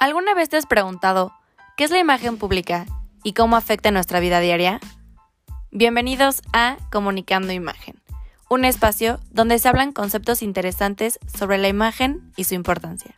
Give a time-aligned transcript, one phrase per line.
[0.00, 1.30] ¿Alguna vez te has preguntado
[1.76, 2.86] qué es la imagen pública
[3.22, 4.80] y cómo afecta nuestra vida diaria?
[5.72, 8.00] Bienvenidos a Comunicando Imagen,
[8.48, 13.14] un espacio donde se hablan conceptos interesantes sobre la imagen y su importancia.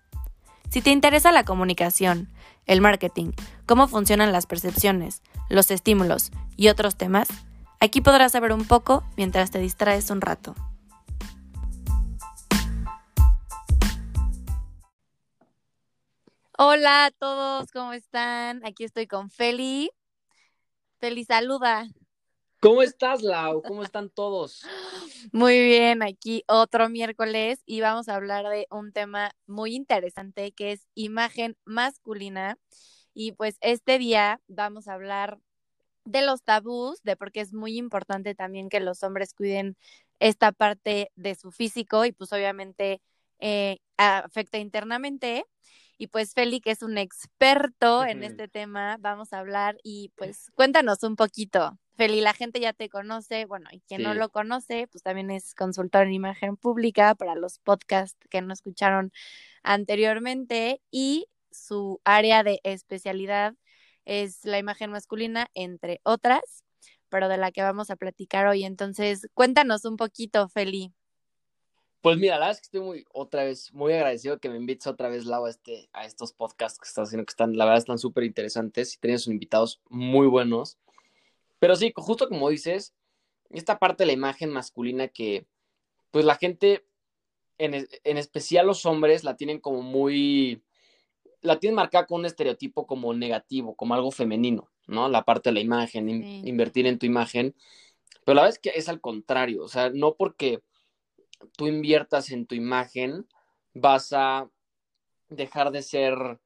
[0.70, 2.28] Si te interesa la comunicación,
[2.66, 3.30] el marketing,
[3.64, 7.28] cómo funcionan las percepciones, los estímulos y otros temas,
[7.78, 10.56] aquí podrás saber un poco mientras te distraes un rato.
[16.64, 18.64] Hola a todos, ¿cómo están?
[18.64, 19.90] Aquí estoy con Feli.
[21.00, 21.88] Feli, saluda.
[22.60, 23.62] ¿Cómo estás, Lau?
[23.62, 24.62] ¿Cómo están todos?
[25.32, 30.70] Muy bien, aquí otro miércoles y vamos a hablar de un tema muy interesante que
[30.70, 32.58] es imagen masculina.
[33.12, 35.40] Y pues este día vamos a hablar
[36.04, 39.76] de los tabús, de por qué es muy importante también que los hombres cuiden
[40.20, 43.02] esta parte de su físico y pues obviamente
[43.40, 45.44] eh, afecta internamente
[46.02, 50.50] y pues Feli, que es un experto en este tema, vamos a hablar y pues
[50.56, 51.78] cuéntanos un poquito.
[51.94, 55.54] Feli, la gente ya te conoce, bueno, y quien no lo conoce, pues también es
[55.54, 59.12] consultor en imagen pública para los podcasts que no escucharon
[59.62, 63.54] anteriormente y su área de especialidad
[64.04, 66.64] es la imagen masculina, entre otras,
[67.10, 68.64] pero de la que vamos a platicar hoy.
[68.64, 70.92] Entonces, cuéntanos un poquito, Feli.
[72.02, 74.88] Pues mira, la verdad es que estoy muy, otra vez, muy agradecido que me invites
[74.88, 77.78] otra vez, Lau, a, este, a estos podcasts que estás haciendo, que están, la verdad,
[77.78, 80.78] están súper interesantes y tienes invitados muy buenos.
[81.60, 82.92] Pero sí, justo como dices,
[83.50, 85.46] esta parte de la imagen masculina que,
[86.10, 86.84] pues la gente,
[87.58, 90.60] en, en especial los hombres, la tienen como muy,
[91.40, 95.08] la tienen marcada con un estereotipo como negativo, como algo femenino, ¿no?
[95.08, 97.54] La parte de la imagen, invertir en tu imagen.
[98.24, 100.62] Pero la verdad es que es al contrario, o sea, no porque
[101.56, 103.26] tú inviertas en tu imagen,
[103.74, 104.48] vas a
[105.28, 106.40] dejar de ser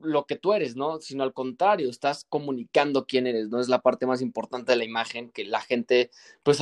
[0.00, 1.00] lo que tú eres, ¿no?
[1.00, 3.60] Sino al contrario, estás comunicando quién eres, ¿no?
[3.60, 6.10] Es la parte más importante de la imagen que la gente,
[6.42, 6.58] pues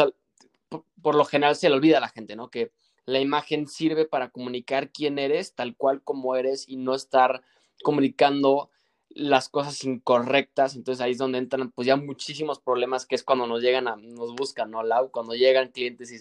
[1.00, 2.50] por, lo general se le olvida a la gente, ¿no?
[2.50, 2.72] Que
[3.04, 7.42] la imagen sirve para comunicar quién eres, tal cual como eres, y no estar
[7.82, 8.70] comunicando
[9.08, 10.76] las cosas incorrectas.
[10.76, 13.96] Entonces ahí es donde entran, pues ya muchísimos problemas, que es cuando nos llegan a,
[13.96, 14.82] nos buscan, ¿no?
[14.82, 15.10] Lau?
[15.10, 16.16] Cuando llegan clientes y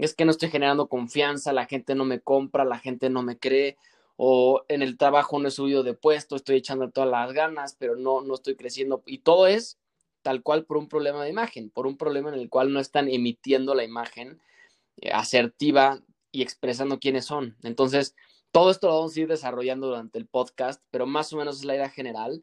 [0.00, 3.38] es que no estoy generando confianza, la gente no me compra, la gente no me
[3.38, 3.76] cree,
[4.16, 7.96] o en el trabajo no he subido de puesto, estoy echando todas las ganas, pero
[7.96, 9.02] no, no estoy creciendo.
[9.06, 9.78] Y todo es
[10.22, 13.08] tal cual por un problema de imagen, por un problema en el cual no están
[13.08, 14.40] emitiendo la imagen
[14.98, 16.00] eh, asertiva
[16.32, 17.56] y expresando quiénes son.
[17.62, 18.14] Entonces,
[18.52, 21.64] todo esto lo vamos a ir desarrollando durante el podcast, pero más o menos es
[21.64, 22.42] la idea general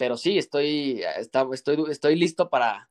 [0.00, 1.04] pero sí, estoy,
[1.52, 2.88] estoy, estoy listo para,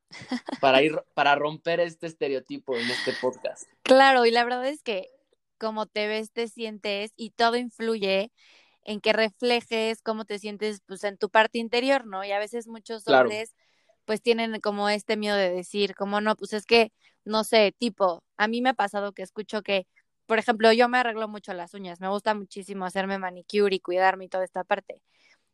[0.62, 3.64] para ir, para romper este estereotipo en este podcast.
[3.81, 5.09] Claro, y la verdad es que
[5.58, 8.31] como te ves, te sientes y todo influye
[8.84, 12.24] en que reflejes cómo te sientes pues en tu parte interior, ¿no?
[12.24, 13.56] Y a veces muchos hombres
[14.06, 16.91] pues tienen como este miedo de decir, como no, pues es que,
[17.26, 19.88] no sé, tipo, a mí me ha pasado que escucho que,
[20.28, 24.26] por ejemplo, yo me arreglo mucho las uñas, me gusta muchísimo hacerme manicure y cuidarme
[24.26, 25.02] y toda esta parte.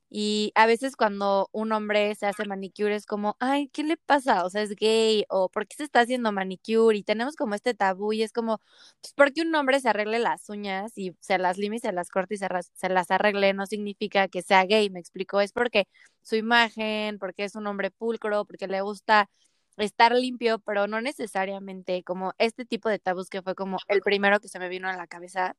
[0.09, 4.45] Y a veces cuando un hombre se hace manicure es como, ay, ¿qué le pasa?
[4.45, 6.97] O sea, es gay, o ¿por qué se está haciendo manicure?
[6.97, 8.59] Y tenemos como este tabú y es como,
[9.01, 12.09] pues porque un hombre se arregle las uñas y se las lime y se las
[12.09, 15.87] corte y se, se las arregle no significa que sea gay, me explico, es porque
[16.21, 19.29] su imagen, porque es un hombre pulcro, porque le gusta
[19.77, 24.39] estar limpio, pero no necesariamente como este tipo de tabús que fue como el primero
[24.39, 25.55] que se me vino a la cabeza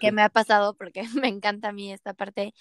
[0.00, 2.54] que me ha pasado porque me encanta a mí esta parte.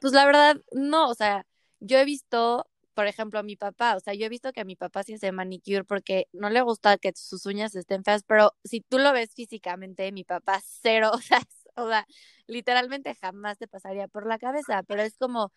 [0.00, 1.46] Pues la verdad, no, o sea,
[1.80, 4.64] yo he visto, por ejemplo, a mi papá, o sea, yo he visto que a
[4.64, 8.54] mi papá sí hace manicure porque no le gusta que sus uñas estén feas, pero
[8.64, 11.40] si tú lo ves físicamente, mi papá cero, o sea,
[11.76, 12.06] o sea,
[12.46, 15.52] literalmente jamás te pasaría por la cabeza, pero es como,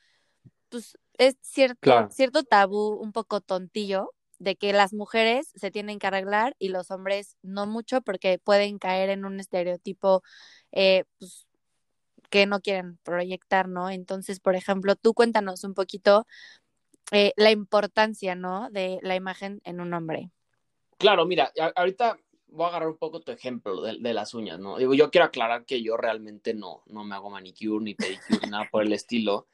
[0.70, 6.08] pues es cierto, cierto tabú un poco tontillo de que las mujeres se tienen que
[6.08, 10.24] arreglar y los hombres no mucho porque pueden caer en un estereotipo
[10.72, 11.46] eh, pues,
[12.30, 13.90] que no quieren proyectar, ¿no?
[13.90, 16.26] Entonces, por ejemplo, tú cuéntanos un poquito
[17.12, 18.70] eh, la importancia, ¿no?
[18.70, 20.30] De la imagen en un hombre.
[20.98, 24.78] Claro, mira, ahorita voy a agarrar un poco tu ejemplo de, de, las uñas, ¿no?
[24.78, 28.68] Digo, yo quiero aclarar que yo realmente no, no me hago manicure ni pedicure, nada
[28.72, 29.48] por el estilo.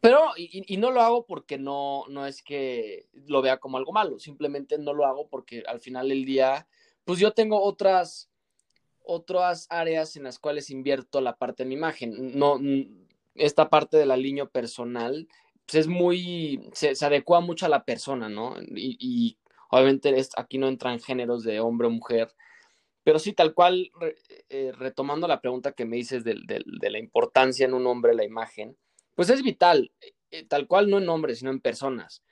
[0.00, 3.92] Pero, y, y, no lo hago porque no, no es que lo vea como algo
[3.92, 6.66] malo, simplemente no lo hago porque al final del día,
[7.04, 8.30] pues yo tengo otras,
[9.02, 12.38] otras áreas en las cuales invierto la parte de mi imagen.
[12.38, 12.58] No,
[13.34, 15.28] esta parte del aliño personal,
[15.66, 18.56] pues es muy, se, adecua mucho a la persona, ¿no?
[18.60, 19.38] Y, y
[19.70, 22.32] obviamente es, aquí no entran géneros de hombre o mujer,
[23.02, 23.90] pero sí, tal cual,
[24.48, 28.14] eh, retomando la pregunta que me dices de, de, de la importancia en un hombre
[28.14, 28.76] la imagen,
[29.20, 29.92] pues es vital,
[30.30, 32.22] eh, tal cual no en hombres, sino en personas.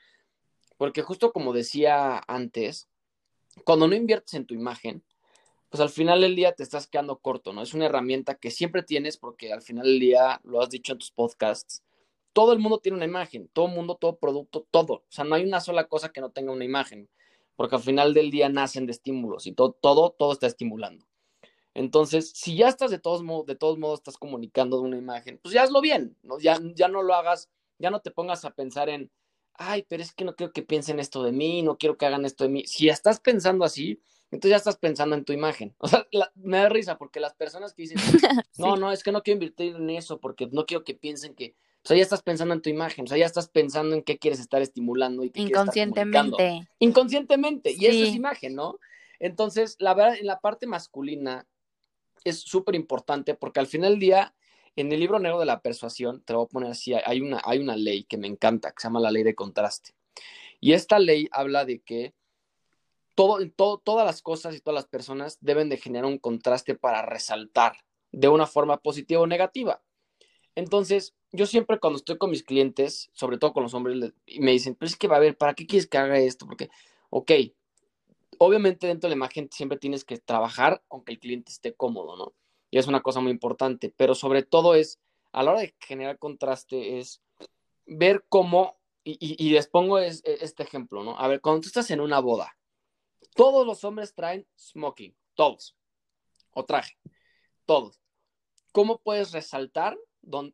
[0.79, 2.89] Porque justo como decía antes,
[3.63, 5.05] cuando no inviertes en tu imagen,
[5.69, 7.61] pues al final del día te estás quedando corto, ¿no?
[7.61, 10.99] Es una herramienta que siempre tienes porque al final del día, lo has dicho en
[10.99, 11.85] tus podcasts,
[12.33, 14.95] todo el mundo tiene una imagen, todo el mundo, todo producto, todo.
[14.95, 17.11] O sea, no hay una sola cosa que no tenga una imagen,
[17.55, 21.07] porque al final del día nacen de estímulos y todo, todo, todo está estimulando.
[21.75, 25.39] Entonces, si ya estás de todos modos, de todos modos estás comunicando de una imagen,
[25.43, 26.39] pues ya hazlo bien, ¿no?
[26.39, 29.11] Ya, ya no lo hagas, ya no te pongas a pensar en,
[29.55, 32.25] ay, pero es que no quiero que piensen esto de mí, no quiero que hagan
[32.25, 32.65] esto de mí.
[32.67, 34.01] Si ya estás pensando así,
[34.31, 35.75] entonces ya estás pensando en tu imagen.
[35.79, 37.99] O sea, me da risa porque las personas que dicen,
[38.59, 41.55] no, no, es que no quiero invertir en eso porque no quiero que piensen que,
[41.85, 44.19] o sea, ya estás pensando en tu imagen, o sea, ya estás pensando en qué
[44.19, 46.69] quieres estar estimulando y qué Inconscientemente.
[46.79, 48.79] Inconscientemente, y esa es imagen, ¿no?
[49.21, 51.47] Entonces, la verdad, en la parte masculina
[52.25, 54.35] es súper importante porque al final del día,
[54.77, 57.41] en el libro negro de la persuasión, te lo voy a poner así, hay una,
[57.45, 59.95] hay una ley que me encanta, que se llama la ley de contraste.
[60.61, 62.15] Y esta ley habla de que
[63.15, 63.39] todo,
[63.79, 67.79] todas las cosas y todas las personas deben de generar un contraste para resaltar
[68.13, 69.83] de una forma positiva o negativa.
[70.55, 74.75] Entonces, yo siempre cuando estoy con mis clientes, sobre todo con los hombres, me dicen,
[74.75, 76.47] pero es que va a ver, ¿para qué quieres que haga esto?
[76.47, 76.71] Porque,
[77.11, 77.31] ok,
[78.39, 82.35] obviamente dentro de la imagen siempre tienes que trabajar aunque el cliente esté cómodo, ¿no?
[82.71, 85.01] Y es una cosa muy importante, pero sobre todo es,
[85.33, 87.23] a la hora de generar contraste, es
[87.87, 91.19] ver cómo, y, les pongo este ejemplo, ¿no?
[91.19, 92.59] A ver, cuando tú estás en una boda,
[93.35, 95.77] todos los hombres traen smoking, todos.
[96.53, 96.99] O traje,
[97.65, 98.01] todos.
[98.73, 99.97] ¿Cómo puedes resaltar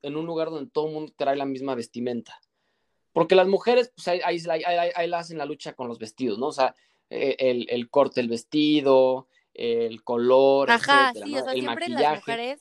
[0.03, 2.41] en un lugar donde todo el mundo trae la misma vestimenta?
[3.13, 6.49] Porque las mujeres, pues ahí, ahí, la hacen la lucha con los vestidos, ¿no?
[6.49, 6.75] O sea,
[7.11, 12.61] e, el, corte del vestido, el color, Ajá, sí, o sea, siempre las mujeres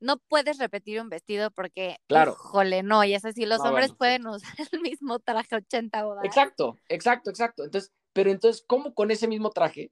[0.00, 2.32] no puedes repetir un vestido porque, claro.
[2.32, 6.24] híjole, no, y es así, los hombres pueden usar el mismo traje 80 bodas.
[6.24, 7.64] Exacto, exacto, exacto.
[7.64, 9.90] Entonces, pero entonces, ¿cómo con ese mismo traje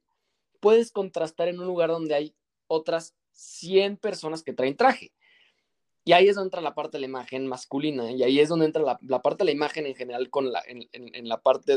[0.59, 2.35] puedes contrastar en un lugar donde hay
[2.67, 5.13] otras 100 personas que traen traje?
[6.03, 8.65] Y ahí es donde entra la parte de la imagen masculina, y ahí es donde
[8.65, 11.75] entra la, parte de la imagen en general con la, en, la parte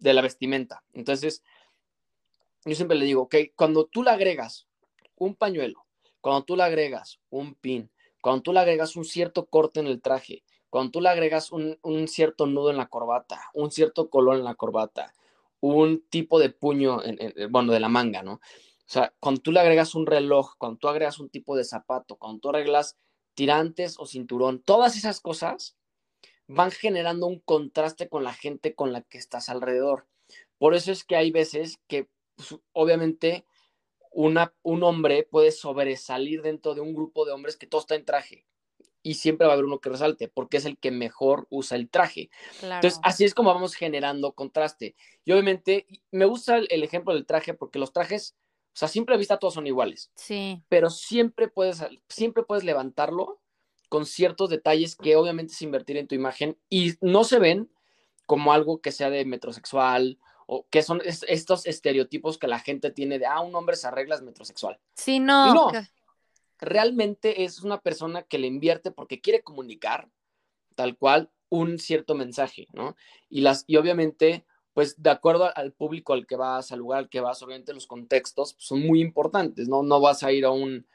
[0.00, 0.82] de la vestimenta.
[0.92, 1.42] Entonces,
[2.64, 4.66] yo siempre le digo, ok, cuando tú le agregas
[5.16, 5.86] un pañuelo,
[6.20, 10.02] cuando tú le agregas un pin, cuando tú le agregas un cierto corte en el
[10.02, 14.44] traje, cuando tú le agregas un, cierto nudo en la corbata, un cierto color en
[14.44, 15.14] la corbata,
[15.60, 18.34] un tipo de puño, en, bueno, de la manga, ¿no?
[18.34, 22.16] O sea, cuando tú le agregas un reloj, cuando tú agregas un tipo de zapato,
[22.16, 22.96] cuando tú arreglas
[23.34, 25.76] tirantes o cinturón, todas esas cosas
[26.50, 30.06] van generando un contraste con la gente con la que estás alrededor.
[30.58, 33.44] Por eso es que hay veces que, pues, obviamente,
[34.10, 38.04] una, un hombre puede sobresalir dentro de un grupo de hombres que todos están en
[38.04, 38.46] traje
[39.02, 41.88] y siempre va a haber uno que resalte, porque es el que mejor usa el
[41.88, 42.30] traje.
[42.62, 44.94] Entonces, así es como vamos generando contraste.
[45.24, 48.36] Y obviamente, me gusta el, ejemplo del traje, porque los trajes,
[48.74, 50.10] o sea, a simple vista todos son iguales.
[50.16, 50.62] Sí.
[50.68, 53.40] Pero siempre puedes, siempre puedes levantarlo
[53.90, 57.70] con ciertos detalles que obviamente es invertir en tu imagen y no se ven
[58.24, 63.18] como algo que sea de metrosexual o que son estos estereotipos que la gente tiene
[63.18, 64.80] de, ah, un hombre se arregla es metrosexual.
[64.94, 65.52] Sí, no.
[65.52, 65.70] no
[66.60, 70.08] realmente es una persona que le invierte porque quiere comunicar
[70.74, 72.96] tal cual un cierto mensaje, ¿no?
[73.28, 77.08] Y, las, y obviamente, pues de acuerdo al público al que vas, al lugar al
[77.08, 79.82] que vas, obviamente los contextos son muy importantes, ¿no?
[79.82, 80.86] No vas a ir a, un,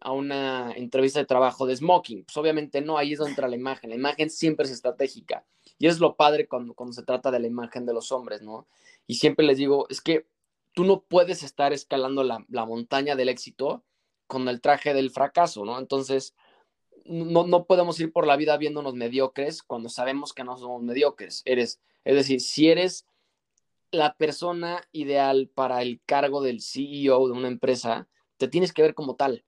[0.00, 3.56] a una entrevista de trabajo de smoking, pues obviamente no, ahí es donde entra la
[3.56, 5.44] imagen, la imagen siempre es estratégica
[5.78, 8.66] y es lo padre cuando, cuando se trata de la imagen de los hombres, ¿no?
[9.06, 10.26] Y siempre les digo, es que
[10.74, 13.82] tú no puedes estar escalando la, la montaña del éxito
[14.26, 15.78] con el traje del fracaso, ¿no?
[15.78, 16.34] Entonces,
[17.04, 21.42] no, no podemos ir por la vida viéndonos mediocres cuando sabemos que no somos mediocres.
[21.44, 23.06] Eres, es decir, si eres
[23.90, 28.94] la persona ideal para el cargo del CEO de una empresa, te tienes que ver
[28.94, 29.44] como tal.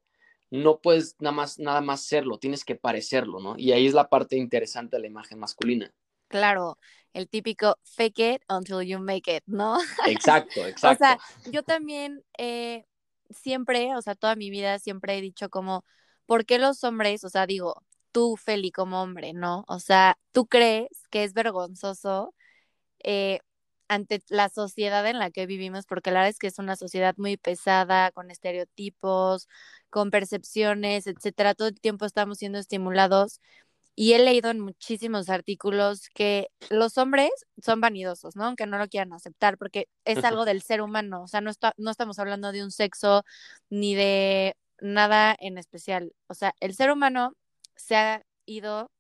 [0.53, 3.55] No puedes nada más, nada más serlo, tienes que parecerlo, ¿no?
[3.57, 5.93] Y ahí es la parte interesante de la imagen masculina.
[6.29, 6.79] Claro,
[7.15, 9.79] el típico fake it until you make it, ¿no?
[10.07, 11.05] Exacto, exacto.
[11.05, 11.19] o sea,
[11.51, 12.85] yo también eh,
[13.31, 15.87] siempre, o sea, toda mi vida siempre he dicho como,
[16.27, 17.83] ¿por qué los hombres, o sea, digo,
[18.13, 19.65] tú, Feli, como hombre, ¿no?
[19.69, 22.35] O sea, ¿tú crees que es vergonzoso
[23.03, 23.41] eh,
[23.95, 25.87] ante la sociedad en la que vivimos?
[25.87, 29.49] Porque la verdad es que es una sociedad muy pesada, con estereotipos,
[29.91, 31.55] con percepciones, etcétera.
[31.55, 33.41] Todo el tiempo estamos siendo estimulados
[33.95, 37.31] y he leído en muchísimos artículos que los hombres
[37.63, 38.47] son vanidosos, ¿no?
[38.47, 41.75] Aunque no lo quieran aceptar, porque es algo del ser humano, o sea, no, está,
[41.77, 43.25] no estamos hablando de un sexo
[43.71, 46.13] ni de nada en especial.
[46.29, 47.35] O sea, el ser humano
[47.77, 48.91] se ha ido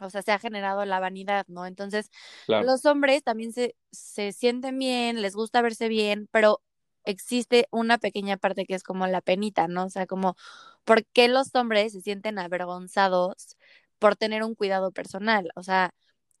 [0.00, 1.66] o sea, se ha generado la vanidad, ¿no?
[1.66, 2.10] Entonces,
[2.46, 6.62] los hombres también se, se sienten bien, les gusta verse bien, pero
[7.04, 9.86] existe una pequeña parte que es como la penita, ¿no?
[9.86, 10.36] O sea, como,
[10.84, 13.56] ¿por qué los hombres se sienten avergonzados
[13.98, 15.50] por tener un cuidado personal?
[15.56, 15.94] O sea,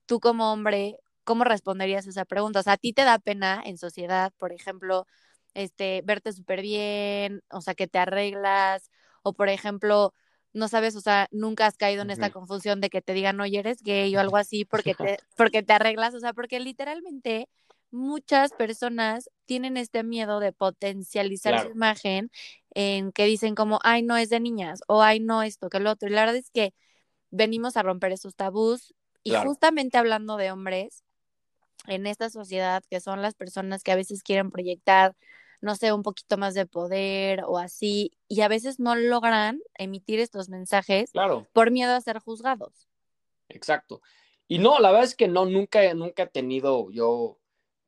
[0.06, 2.60] tú como hombre, ¿cómo responderías a esa pregunta?
[2.60, 5.06] O sea, ¿a ti te da pena en sociedad, por ejemplo,
[5.54, 8.90] este, verte súper bien, o sea, que te arreglas,
[9.22, 10.14] o por ejemplo,
[10.52, 13.58] no sabes, o sea, nunca has caído en esta confusión de que te digan, oye,
[13.58, 17.48] eres gay o algo así porque te, porque te arreglas, o sea, porque literalmente
[17.90, 22.30] muchas personas tienen este miedo de potencializar su imagen
[22.74, 25.90] en que dicen como, ay, no es de niñas, o ay, no esto, que lo
[25.90, 26.08] otro.
[26.08, 26.74] Y la verdad es que
[27.30, 31.04] venimos a romper esos tabús y justamente hablando de hombres
[31.86, 35.14] en esta sociedad, que son las personas que a veces quieren proyectar
[35.60, 40.20] no sé, un poquito más de poder o así, y a veces no logran emitir
[40.20, 41.10] estos mensajes
[41.52, 42.88] por miedo a ser juzgados.
[43.48, 44.00] Exacto.
[44.46, 47.38] Y no, la verdad es que no, nunca, nunca he tenido yo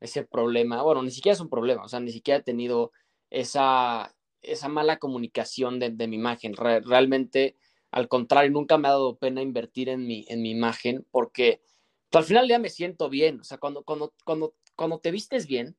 [0.01, 2.93] ese problema, bueno, ni siquiera es un problema, o sea, ni siquiera he tenido
[3.29, 6.55] esa, esa mala comunicación de, mi imagen.
[6.57, 7.57] realmente,
[7.91, 11.63] al contrario, nunca me ha dado pena invertir en mi, en mi imagen porque
[12.11, 15.47] pues, al final ya me siento bien, o sea, cuando, cuando, cuando, cuando te vistes
[15.47, 15.77] bien,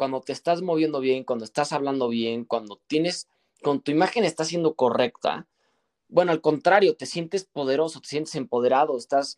[0.00, 3.28] cuando te estás moviendo bien, cuando estás hablando bien, cuando tienes,
[3.60, 5.46] con tu imagen está siendo correcta,
[6.08, 9.36] bueno, al contrario, te sientes poderoso, te sientes empoderado, estás,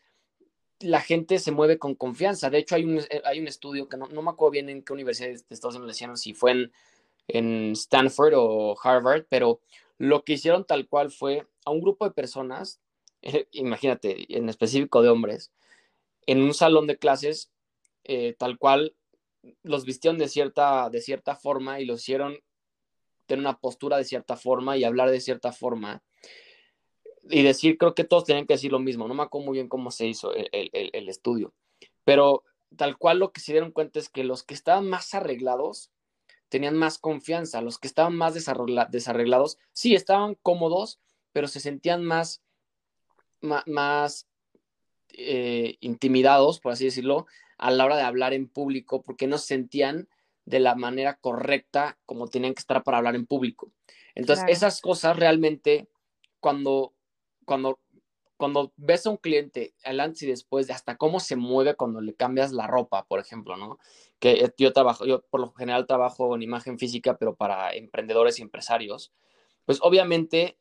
[0.78, 2.48] la gente se mueve con confianza.
[2.48, 4.92] De hecho, hay un, eh, hay un estudio que no, me acuerdo bien en qué
[4.92, 6.72] universidad de Estados Unidos decían, si fue en,
[7.26, 9.58] en Stanford o Harvard, pero
[9.98, 12.78] lo que hicieron tal cual fue a un grupo de personas,
[13.50, 15.50] imagínate, en específico de hombres,
[16.24, 17.50] en un salón de clases,
[18.04, 18.94] eh, tal cual
[19.62, 22.38] los vistieron de cierta, de cierta forma y los hicieron
[23.26, 26.02] tener una postura de cierta forma y hablar de cierta forma.
[27.24, 29.06] Y decir, creo que todos tenían que decir lo mismo.
[29.06, 31.54] No me acuerdo muy bien cómo se hizo el, estudio.
[32.04, 32.44] Pero
[32.76, 35.92] tal cual lo que se dieron cuenta es que los que estaban más arreglados
[36.48, 37.62] tenían más confianza.
[37.62, 41.00] Los que estaban más desarreglados, sí, estaban cómodos,
[41.32, 42.42] pero se sentían más,
[43.40, 44.28] más,
[45.14, 47.26] eh, intimidados, por así decirlo,
[47.62, 50.08] a la hora de hablar en público porque no se sentían
[50.44, 53.70] de la manera correcta como tenían que estar para hablar en público.
[54.16, 55.88] Entonces, esas cosas realmente,
[56.40, 56.92] cuando,
[57.44, 57.78] cuando,
[58.36, 62.00] cuando ves a un cliente el antes y después, de hasta cómo se mueve cuando
[62.00, 63.78] le cambias la ropa, por ejemplo, ¿no?
[64.18, 68.42] Que yo trabajo, yo por lo general trabajo en imagen física, pero para emprendedores y
[68.42, 69.12] empresarios,
[69.66, 70.58] pues obviamente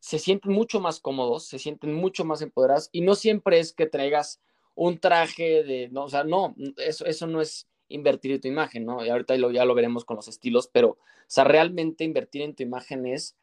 [0.00, 3.86] se sienten mucho más cómodos, se sienten mucho más empoderados y no siempre es que
[3.86, 4.40] traigas
[4.76, 8.84] un traje de, no, o sea, no, eso, eso no es invertir en tu imagen,
[8.84, 9.04] ¿no?
[9.04, 12.54] Y ahorita lo, ya lo veremos con los estilos, pero, o sea, realmente invertir en
[12.54, 13.36] tu imagen es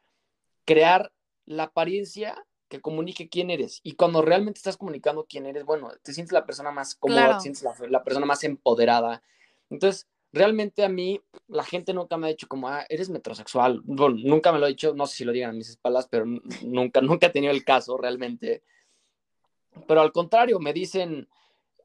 [0.64, 1.12] crear
[1.44, 3.80] la apariencia que comunique quién eres.
[3.82, 7.42] Y cuando realmente estás comunicando quién eres, bueno, te sientes la persona más cómoda, te
[7.42, 9.22] sientes la, persona más empoderada.
[9.70, 13.80] Entonces, realmente a mí, la gente nunca me ha dicho como, ah, eres metrosexual.
[13.84, 16.26] Bueno, nunca me lo ha dicho, no sé si lo digan a mis espaldas, pero
[16.62, 18.62] nunca, nunca he tenido el caso realmente.
[19.86, 21.28] Pero al contrario, me dicen,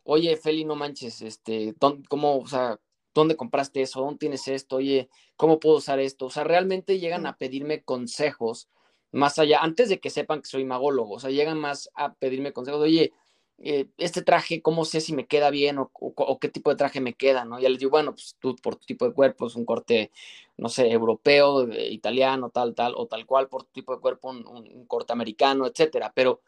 [0.03, 1.75] oye, Feli, no manches, este,
[2.09, 2.79] ¿cómo, o sea,
[3.13, 4.01] dónde compraste eso?
[4.01, 4.77] ¿Dónde tienes esto?
[4.77, 6.27] Oye, ¿cómo puedo usar esto?
[6.27, 8.69] O sea, realmente llegan a pedirme consejos
[9.11, 12.53] más allá, antes de que sepan que soy magólogo, o sea, llegan más a pedirme
[12.53, 13.11] consejos, oye,
[13.57, 17.13] eh, este traje, ¿cómo sé si me queda bien o, qué tipo de traje me
[17.13, 17.43] queda?
[17.43, 17.59] ¿no?
[17.59, 20.11] Ya les digo, bueno, pues tú por tu tipo de cuerpo es un corte,
[20.57, 24.29] no sé, europeo, eh, italiano, tal, tal, o tal cual, por tu tipo de cuerpo
[24.29, 26.41] un, un corte americano, etcétera, pero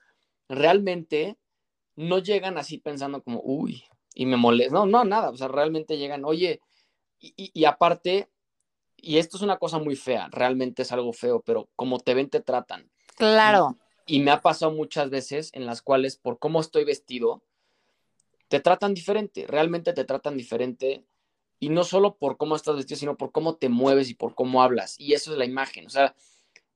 [0.52, 1.38] realmente
[1.96, 4.74] no llegan así pensando como, uy, y me molesta.
[4.74, 5.30] No, no, nada.
[5.30, 6.62] O sea, realmente llegan, oye,
[7.20, 8.30] y, aparte,
[8.98, 12.30] y esto es una cosa muy fea, realmente es algo feo, pero como te ven,
[12.30, 12.90] te tratan.
[13.16, 13.78] Claro.
[14.08, 17.44] Y, me ha pasado muchas veces en las cuales, por cómo estoy vestido,
[18.48, 21.06] te tratan diferente, realmente te tratan diferente.
[21.60, 24.64] Y no solo por cómo estás vestido, sino por cómo te mueves y por cómo
[24.64, 25.00] hablas.
[25.00, 25.86] Y eso es la imagen.
[25.86, 26.16] O sea,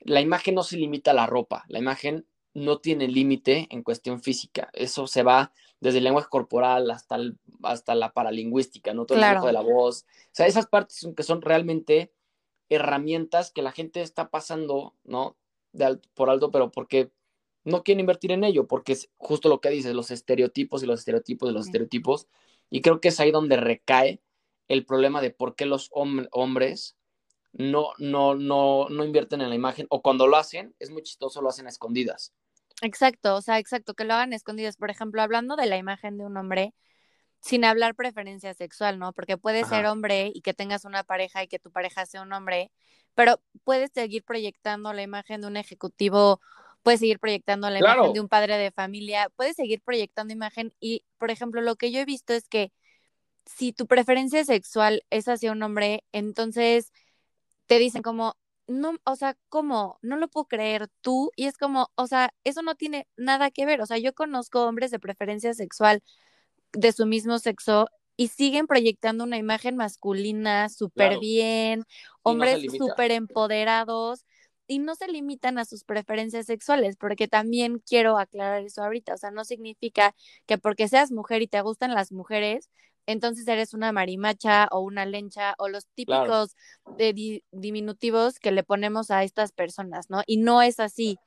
[0.02, 1.66] la imagen no se limita a la ropa.
[1.70, 4.70] La imagen no tiene límite en cuestión física.
[4.74, 7.18] Eso se va desde el lenguaje corporal hasta,
[7.62, 9.06] hasta la paralingüística, ¿no?
[9.06, 10.04] Todo el manejo de la voz.
[10.04, 12.14] O sea, esas partes que son realmente
[12.70, 15.36] herramientas que la gente está pasando, ¿no?
[15.74, 17.12] De por alto, pero porque
[17.66, 21.00] no quieren invertir en ello, porque es justo lo que dices, los estereotipos y los
[21.00, 22.28] estereotipos de los estereotipos.
[22.70, 24.22] Y creo que es ahí donde recae
[24.70, 26.96] el problema de por qué los hombres
[27.52, 31.42] no, no, no, no invierten en la imagen, o cuando lo hacen, es muy chistoso,
[31.42, 32.34] lo hacen a escondidas.
[32.82, 34.78] Exacto, o sea, exacto, que lo hagan escondidas.
[34.78, 36.74] Por ejemplo, hablando de la imagen de un hombre,
[37.42, 39.14] sin hablar preferencia sexual, ¿no?
[39.14, 42.34] Porque puede ser hombre y que tengas una pareja y que tu pareja sea un
[42.34, 42.72] hombre,
[43.14, 46.42] pero puedes seguir proyectando la imagen de un ejecutivo
[46.86, 51.04] puedes seguir proyectando la imagen de un padre de familia, puedes seguir proyectando imagen y,
[51.18, 52.72] por ejemplo, lo que yo he visto es que
[53.48, 56.94] si tu preferencia sexual es hacia un hombre, entonces
[57.66, 58.36] te dicen como,
[58.68, 59.98] no, o sea, ¿cómo?
[60.02, 61.32] No lo puedo creer tú.
[61.36, 63.82] Y es como, o sea, eso no tiene nada que ver.
[63.82, 66.02] O sea, yo conozco hombres de preferencia sexual
[66.74, 71.84] de su mismo sexo y siguen proyectando una imagen masculina súper bien,
[72.24, 74.26] hombres súper empoderados
[74.68, 79.18] y no se limitan a sus preferencias sexuales, porque también quiero aclarar eso ahorita, o
[79.18, 82.70] sea, no significa que porque seas mujer y te gustan las mujeres,
[83.06, 86.56] entonces eres una marimacha o una lencha o los típicos
[86.98, 90.24] de diminutivos que le ponemos a estas personas, ¿no?
[90.26, 91.18] Y no es así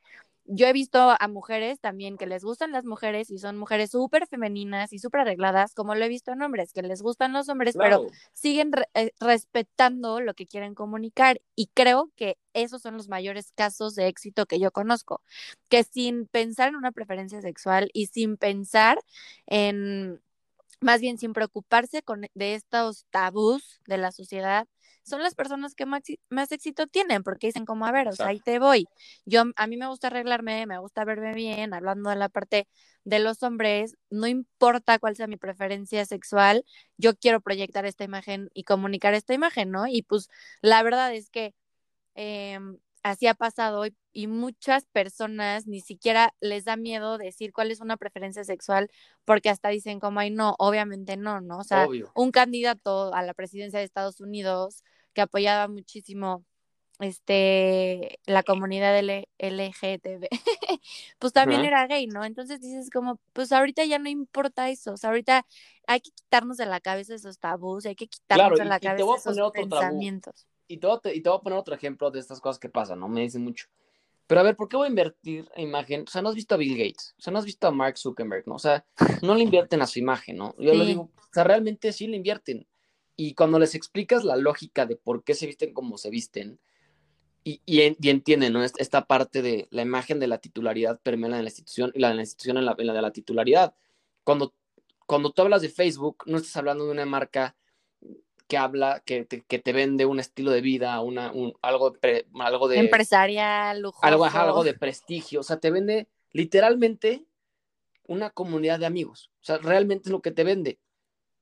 [0.49, 4.27] yo he visto a mujeres también que les gustan las mujeres y son mujeres súper
[4.27, 7.77] femeninas y súper arregladas, como lo he visto en hombres, que les gustan los hombres,
[7.79, 11.43] pero siguen eh, respetando lo que quieren comunicar.
[11.55, 15.23] Y creo que esos son los mayores casos de éxito que yo conozco,
[15.69, 18.99] que sin pensar en una preferencia sexual y sin pensar
[19.47, 20.23] en,
[20.81, 24.67] más bien sin preocuparse con, de estos tabús de la sociedad,
[25.09, 28.41] son las personas que más, éxito tienen, porque dicen como, a ver, o sea, ahí
[28.41, 28.87] te voy.
[29.25, 32.69] Yo, a mí me gusta arreglarme, me gusta verme bien, hablando de la parte
[33.05, 36.65] de los hombres, no importa cuál sea mi preferencia sexual,
[36.99, 39.87] yo quiero proyectar esta imagen y comunicar esta imagen, ¿no?
[39.87, 40.29] Y pues
[40.61, 41.55] la verdad es que
[42.15, 42.59] eh,
[43.03, 47.81] así ha pasado y, y, muchas personas ni siquiera les da miedo decir cuál es
[47.81, 48.91] una preferencia sexual
[49.25, 51.59] porque hasta dicen como, ay, no, obviamente no, ¿no?
[51.59, 54.83] O sea, un candidato a la presidencia de Estados Unidos
[55.13, 56.45] que apoyaba muchísimo
[57.01, 58.99] este la comunidad
[59.39, 60.29] LGTB,
[61.19, 62.25] pues también era gay, ¿no?
[62.25, 65.47] Entonces dices como, pues ahorita ya no importa eso, o sea, ahorita
[65.87, 69.53] hay que quitarnos de la cabeza esos tabús, hay que quitarnos de la cabeza esos
[69.53, 70.47] pensamientos.
[70.67, 72.69] Y te, voy a, y te voy a poner otro ejemplo de estas cosas que
[72.69, 73.09] pasan, ¿no?
[73.09, 73.69] Me dicen mucho.
[74.29, 76.05] Pero a ver, ¿por qué voy a invertir en imagen?
[76.07, 77.97] O sea, no has visto a Bill Gates, o sea, no has visto a Mark
[77.97, 78.57] Zuckerberg, ¿no?
[78.57, 78.85] O sea,
[79.23, 80.55] no le invierten a su imagen, ¿no?
[80.59, 82.69] Yo lo digo, o sea, realmente sí le invierten.
[83.17, 86.61] Y cuando les explicas la lógica de por qué se visten como se visten,
[87.43, 88.63] y, y, entienden, ¿no?
[88.63, 92.11] Esta parte de la imagen de la titularidad permea la de la institución y la
[92.11, 93.75] de la institución en la, de la titularidad.
[94.23, 94.55] Cuando,
[95.07, 97.57] cuando tú hablas de Facebook, no estás hablando de una marca
[98.49, 101.97] que habla, que te, que te vende un estilo de vida, una, un, algo,
[102.41, 102.79] algo de...
[102.79, 104.07] Empresarial, lujoso.
[104.07, 107.27] Algo, algo de prestigio, o sea, te vende literalmente
[108.07, 109.31] una comunidad de amigos.
[109.41, 110.81] O sea, realmente es lo que te vende.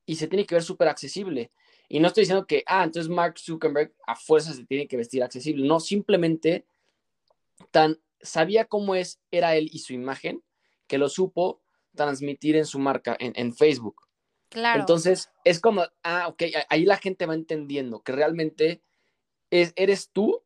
[0.04, 1.50] Y se tiene que ver súper accesible.
[1.88, 5.22] Y no estoy diciendo que, ah, entonces Mark Zuckerberg a fuerza se tiene que vestir
[5.22, 5.66] accesible.
[5.66, 6.66] No, simplemente
[7.70, 10.42] tan sabía cómo es, era él y su imagen,
[10.86, 11.62] que lo supo
[11.94, 14.02] transmitir en su marca, en, Facebook.
[14.56, 14.80] Claro.
[14.80, 18.80] Entonces, es como, ah, ok, ahí la gente va entendiendo que realmente
[19.50, 20.42] es, eres tú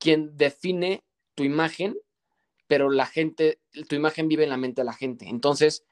[0.00, 1.04] quien define
[1.36, 1.96] tu imagen,
[2.66, 5.28] pero la gente, tu imagen vive en la mente de la gente.
[5.28, 5.84] Entonces,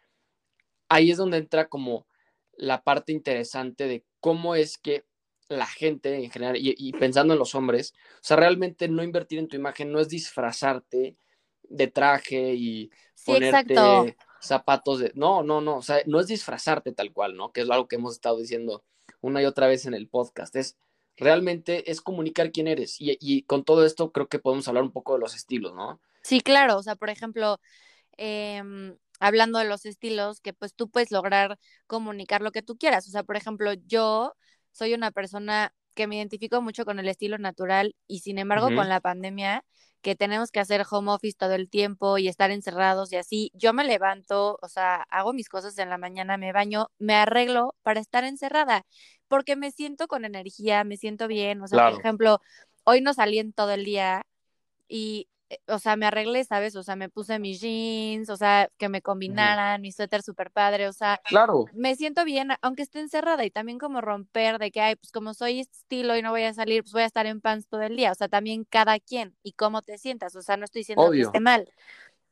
[0.88, 2.08] ahí es donde entra como
[2.54, 5.04] la parte interesante de cómo es que
[5.48, 9.46] la gente en general, y, pensando en los hombres, o sea, realmente no invertir en
[9.46, 11.16] tu imagen no es disfrazarte
[11.62, 12.90] de traje y
[13.24, 15.12] ponerte zapatos de...
[15.14, 17.52] No, no, no, o sea, no es disfrazarte tal cual, ¿no?
[17.52, 18.84] Que es algo que hemos estado diciendo
[19.20, 20.76] una y otra vez en el podcast, es
[21.16, 23.00] realmente es comunicar quién eres.
[23.00, 26.00] Y, y con todo esto creo que podemos hablar un poco de los estilos, ¿no?
[26.22, 27.60] Sí, claro, o sea, por ejemplo,
[28.16, 28.62] eh,
[29.20, 33.06] hablando de los estilos, que pues tú puedes lograr comunicar lo que tú quieras.
[33.06, 34.34] O sea, por ejemplo, yo
[34.72, 38.88] soy una persona que me identifico mucho con el estilo natural y sin embargo con
[38.88, 39.64] la pandemia
[40.02, 43.72] que tenemos que hacer home office todo el tiempo y estar encerrados y así, yo
[43.72, 48.00] me levanto, o sea, hago mis cosas en la mañana, me baño, me arreglo para
[48.00, 48.84] estar encerrada,
[49.28, 52.40] porque me siento con energía, me siento bien, o sea, por ejemplo,
[52.84, 54.26] hoy no salí en todo el día
[54.88, 55.28] y
[55.66, 56.76] o sea, me arreglé, ¿sabes?
[56.76, 60.88] O sea, me puse mis jeans, o sea, que me combinaran, mi suéter súper padre,
[60.88, 61.66] o sea, claro.
[61.72, 65.34] me siento bien, aunque esté encerrada y también como romper de que, ay, pues como
[65.34, 67.82] soy este estilo y no voy a salir, pues voy a estar en pants todo
[67.82, 70.80] el día, o sea, también cada quien y cómo te sientas, o sea, no estoy
[70.80, 71.68] diciendo que esté mal,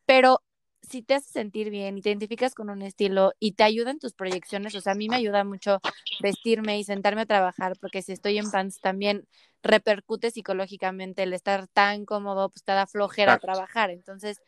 [0.07, 0.43] pero
[0.83, 3.99] si te hace sentir bien y te identificas con un estilo y te ayuda en
[3.99, 5.81] tus proyecciones, o sea, a mí me ayuda mucho
[6.21, 9.27] vestirme y sentarme a trabajar, porque si estoy en pants también
[9.63, 13.91] repercute psicológicamente el estar tan cómodo, pues te da flojera trabajar.
[13.91, 14.41] Entonces,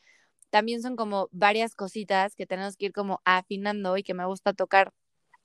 [0.50, 4.52] también son como varias cositas que tenemos que ir como afinando y que me gusta
[4.52, 4.92] tocar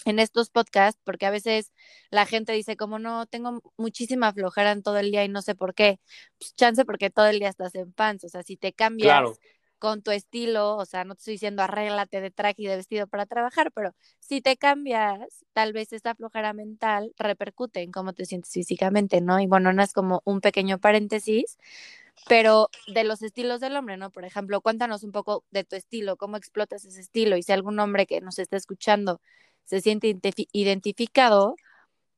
[0.06, 1.72] en estos podcasts, porque a veces
[2.12, 5.56] la gente dice como no, tengo muchísima flojera en todo el día y no sé
[5.56, 6.00] por qué.
[6.38, 9.40] Pues chance porque todo el día estás en pants, o sea, si te cambias
[9.80, 13.08] con tu estilo, o sea, no te estoy diciendo arréglate de traje y de vestido
[13.08, 18.26] para trabajar, pero si te cambias, tal vez esta flojera mental repercute en cómo te
[18.26, 19.40] sientes físicamente, ¿no?
[19.40, 21.58] Y bueno, no es como un pequeño paréntesis,
[22.28, 24.10] pero de los estilos del hombre, ¿no?
[24.12, 27.80] Por ejemplo, cuéntanos un poco de tu estilo, cómo explotas ese estilo y si algún
[27.80, 29.22] hombre que nos está escuchando
[29.66, 30.18] se siente
[30.54, 31.56] identificado,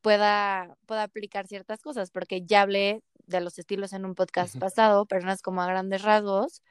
[0.02, 5.06] pueda, pueda aplicar ciertas cosas, porque ya hablé de los estilos en un podcast pasado,
[5.06, 6.63] pero no es como a grandes rasgos,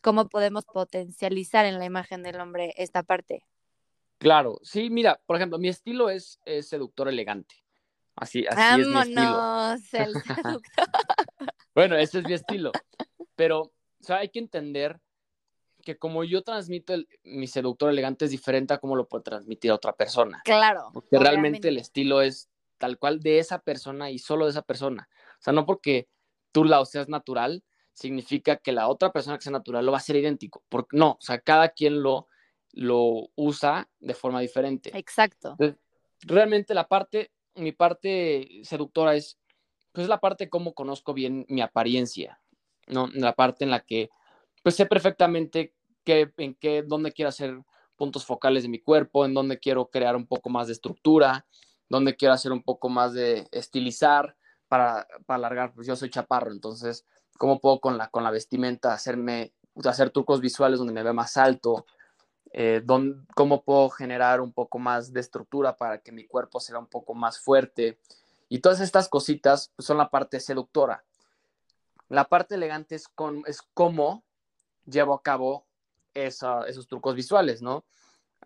[0.00, 3.44] cómo podemos potencializar en la imagen del hombre esta parte.
[4.18, 7.56] Claro, sí, mira, por ejemplo, mi estilo es, seductor elegante.
[8.16, 9.72] Así, así es mi estilo.
[9.72, 10.62] el seductor.
[11.74, 12.72] bueno, ese es mi estilo.
[13.34, 15.00] Pero, o sea, hay que entender
[15.80, 19.76] que como yo transmito mi seductor elegante es diferente a cómo lo puede transmitir a
[19.76, 20.42] otra persona.
[20.44, 20.90] Claro.
[20.92, 25.08] Porque realmente el estilo es tal cual de esa persona y solo de esa persona.
[25.38, 26.08] O sea, no porque
[26.52, 30.02] tú la seas natural, significa que la otra persona que sea natural lo va a
[30.02, 30.62] ser idéntico.
[30.68, 32.28] Porque no, o sea, cada quien lo,
[32.72, 34.96] lo usa de forma diferente.
[34.96, 35.56] Exacto.
[36.22, 39.38] realmente la parte, mi parte seductora es,
[39.92, 42.40] pues la parte cómo conozco bien mi apariencia,
[42.86, 43.08] ¿no?
[43.08, 44.10] La parte en la que,
[44.62, 45.74] pues sé perfectamente
[46.04, 47.60] qué, en qué, dónde quiero hacer
[47.96, 51.46] puntos focales de mi cuerpo, en dónde quiero crear un poco más de estructura,
[51.88, 54.36] dónde quiero hacer un poco más de estilizar
[54.70, 57.04] para, para alargar, pues yo soy chaparro, entonces,
[57.36, 59.52] ¿cómo puedo con la, con la vestimenta hacerme,
[59.84, 61.86] hacer trucos visuales donde me vea más alto?
[62.52, 62.80] Eh,
[63.34, 67.14] ¿Cómo puedo generar un poco más de estructura para que mi cuerpo sea un poco
[67.14, 67.98] más fuerte?
[68.48, 71.04] Y todas estas cositas pues, son la parte seductora.
[72.08, 74.22] La parte elegante es, con, es cómo
[74.86, 75.66] llevo a cabo
[76.14, 77.84] esos trucos visuales, ¿no?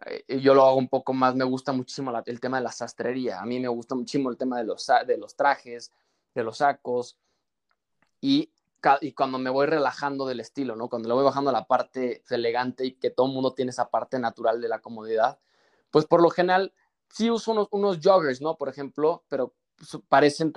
[0.06, 3.40] Eh, yo lo hago un poco más, me gusta muchísimo el tema de la sastrería,
[3.40, 5.92] a mí me gusta muchísimo el tema de los, de los trajes,
[6.34, 7.18] de los sacos,
[8.20, 8.52] y,
[9.14, 10.88] cuando me voy relajando del estilo, ¿no?
[10.88, 13.90] Cuando le voy bajando a la parte elegante y que todo el mundo tiene esa
[13.90, 15.38] parte natural de la comodidad,
[15.90, 16.72] pues por lo general
[17.08, 18.56] sí uso unos, unos joggers, ¿no?
[18.56, 19.54] Por ejemplo, pero
[20.08, 20.52] parecen,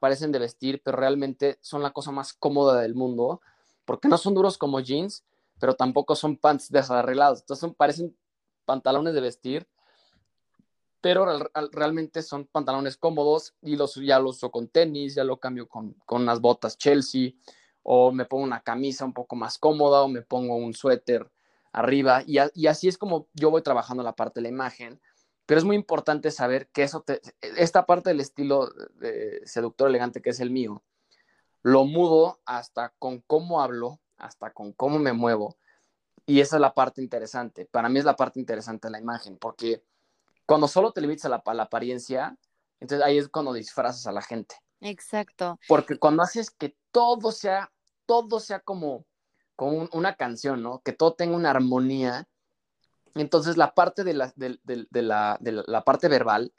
[0.00, 3.40] parecen de vestir, pero realmente son la cosa más cómoda del mundo,
[3.84, 5.24] porque no son duros como jeans,
[5.58, 8.16] pero tampoco son pants desarreglados, entonces son, parecen
[8.64, 9.68] pantalones de vestir,
[11.06, 11.24] pero
[11.70, 15.92] realmente son pantalones cómodos y los, ya los uso con tenis, ya lo cambio con,
[16.04, 17.30] con unas botas Chelsea,
[17.84, 21.30] o me pongo una camisa un poco más cómoda, o me pongo un suéter
[21.70, 25.00] arriba, y, así es como yo voy trabajando la parte de la imagen,
[25.46, 27.04] pero es muy importante saber que eso
[27.40, 30.82] esta parte del estilo de seductor elegante que es el mío,
[31.62, 35.56] lo mudo hasta con cómo hablo, hasta con cómo me muevo,
[36.26, 37.64] y esa es la parte interesante.
[37.64, 39.84] Para mí es la parte interesante de la imagen, porque
[40.46, 42.38] cuando solo te limitas a la, apariencia,
[42.80, 44.56] entonces ahí es cuando disfrazas a la gente.
[44.80, 45.58] Exacto.
[45.68, 47.72] Porque cuando haces que todo sea,
[48.06, 49.04] todo sea como,
[49.56, 50.80] como una canción, ¿no?
[50.80, 52.28] Que todo tenga una armonía,
[53.14, 54.58] entonces la parte de la, de,
[55.02, 56.52] la, de la parte verbal,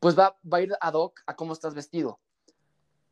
[0.00, 2.18] pues va, va, a ir ad hoc a cómo estás vestido.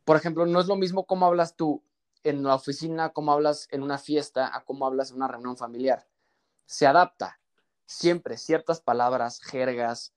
[0.04, 1.84] Por ejemplo, no es lo mismo cómo hablas tú
[2.24, 6.08] en la oficina, cómo hablas en una fiesta, a cómo hablas en una reunión familiar.
[6.66, 7.39] Se adapta
[7.90, 10.14] siempre, ciertas palabras, jergas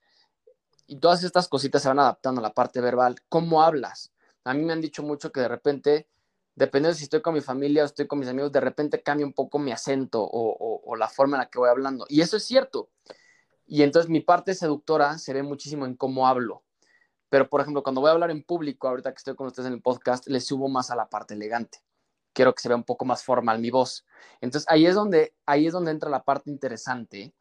[0.85, 3.15] y todas estas cositas se van adaptando a la parte verbal.
[3.29, 4.13] ¿Cómo hablas?
[4.43, 6.07] A mí me han dicho mucho que de repente,
[6.55, 9.25] dependiendo de si estoy con mi familia o estoy con mis amigos, de repente cambia
[9.25, 12.05] un poco mi acento o, la forma en la que voy hablando.
[12.09, 12.89] Y eso es cierto.
[13.65, 16.63] Y entonces mi parte seductora se ve muchísimo en cómo hablo.
[17.29, 19.73] Pero, por ejemplo, cuando voy a hablar en público, ahorita que estoy con ustedes en
[19.73, 21.79] el podcast, le subo más a la parte elegante
[22.33, 24.07] quiero que se vea un poco más formal mi voz.
[24.41, 27.31] Entonces ahí es donde, ahí es donde entra la parte interesante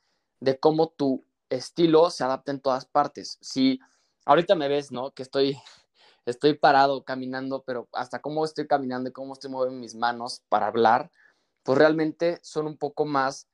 [0.43, 3.39] de cómo tu estilo se adapta en todas partes.
[3.41, 3.79] Si
[4.25, 5.13] ahorita me ves, ¿no?
[5.13, 5.57] Que estoy,
[6.27, 10.67] estoy parado caminando, pero hasta cómo estoy caminando y cómo estoy moviendo mis manos para
[10.67, 11.13] hablar,
[11.63, 13.49] pues realmente son un poco más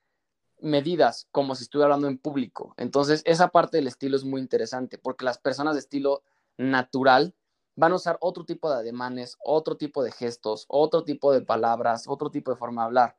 [0.61, 2.72] medidas, como si estuviera hablando en público.
[2.79, 6.22] Entonces, esa parte del estilo es muy interesante, porque las personas de estilo
[6.57, 7.35] natural
[7.77, 12.09] van a usar otro tipo de ademanes, otro tipo de gestos, otro tipo de palabras,
[12.09, 13.16] otro tipo de forma de hablar.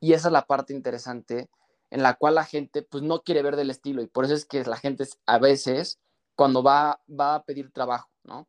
[0.00, 1.50] Y esa es la parte interesante
[1.94, 4.44] en la cual la gente pues no quiere ver del estilo y por eso es
[4.44, 6.00] que la gente a veces
[6.34, 8.48] cuando va, va a pedir trabajo, ¿no?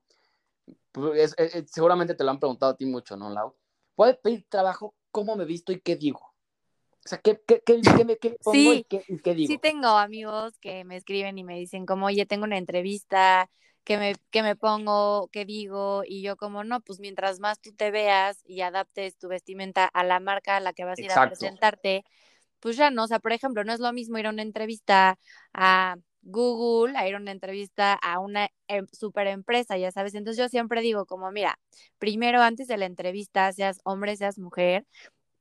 [0.92, 1.36] Pues
[1.68, 3.56] seguramente te lo han preguntado a ti mucho, ¿no, Lau?
[3.94, 4.96] ¿Puede pedir trabajo?
[5.12, 6.22] ¿Cómo me visto y qué digo?
[6.22, 7.82] O sea, ¿qué, qué, qué,
[8.20, 9.54] qué pongo y, qué, y qué digo?
[9.54, 13.48] Sí tengo amigos que me escriben y me dicen como, oye, tengo una entrevista,
[13.84, 17.72] que me, que me pongo, que digo, y yo como no, pues mientras más tú
[17.76, 21.12] te veas y adaptes tu vestimenta a la marca a la que vas a ir
[21.12, 22.04] a presentarte,
[22.65, 25.19] pues ya no, o sea, por ejemplo, no es lo mismo ir a una entrevista
[25.54, 30.41] a Google, a ir a una entrevista a una em, super empresa, ya sabes, entonces
[30.41, 31.60] yo siempre digo como, mira,
[31.99, 34.84] primero antes de la entrevista, seas hombre, seas mujer,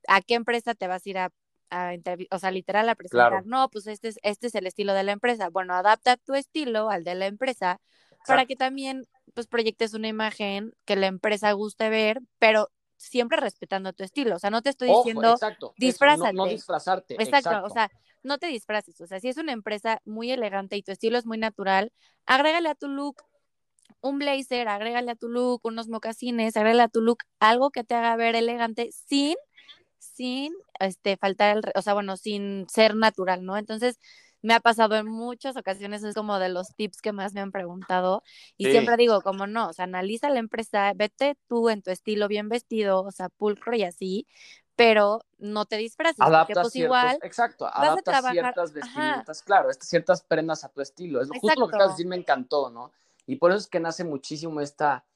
[0.06, 1.30] ¿a qué empresa te vas a ir a
[1.70, 1.94] a
[2.30, 5.12] o sea, literal a presentar, no, pues este es, este es el estilo de la
[5.12, 5.48] empresa.
[5.48, 7.80] Bueno, adapta tu estilo al de la empresa
[8.26, 12.68] para que también pues proyectes una imagen que la empresa guste ver, pero
[13.04, 14.36] siempre respetando tu estilo.
[14.36, 16.32] O sea, no te estoy diciendo exacto, disfrázate.
[16.32, 17.14] no, disfrazarte.
[17.14, 17.90] Exacto, o sea,
[18.22, 19.00] no te disfraces.
[19.00, 21.92] O sea, si es una empresa muy elegante y tu estilo es muy natural,
[22.26, 23.22] agrégale a tu look
[24.00, 27.94] un blazer, agrégale a tu look unos mocasines, agrégale a tu look algo que te
[27.94, 29.36] haga ver elegante sin
[29.98, 33.56] sin este faltar el, o sea, bueno, sin ser natural, ¿no?
[33.56, 33.98] Entonces,
[34.44, 37.50] me ha pasado en muchas ocasiones, es como de los tips que más me han
[37.50, 38.22] preguntado
[38.58, 42.28] y siempre digo, como no, o sea, analiza la empresa, vete tú en tu estilo
[42.28, 44.26] bien vestido, o sea, pulcro y así,
[44.76, 50.68] pero no te disfraces, adapta pues igual exacto, adapta ciertas vestimentas, claro, ciertas prendas a
[50.68, 52.92] tu estilo, es justo lo que acabas de decir, me encantó, ¿no?
[53.26, 55.06] Y por eso es que nace muchísimo esta,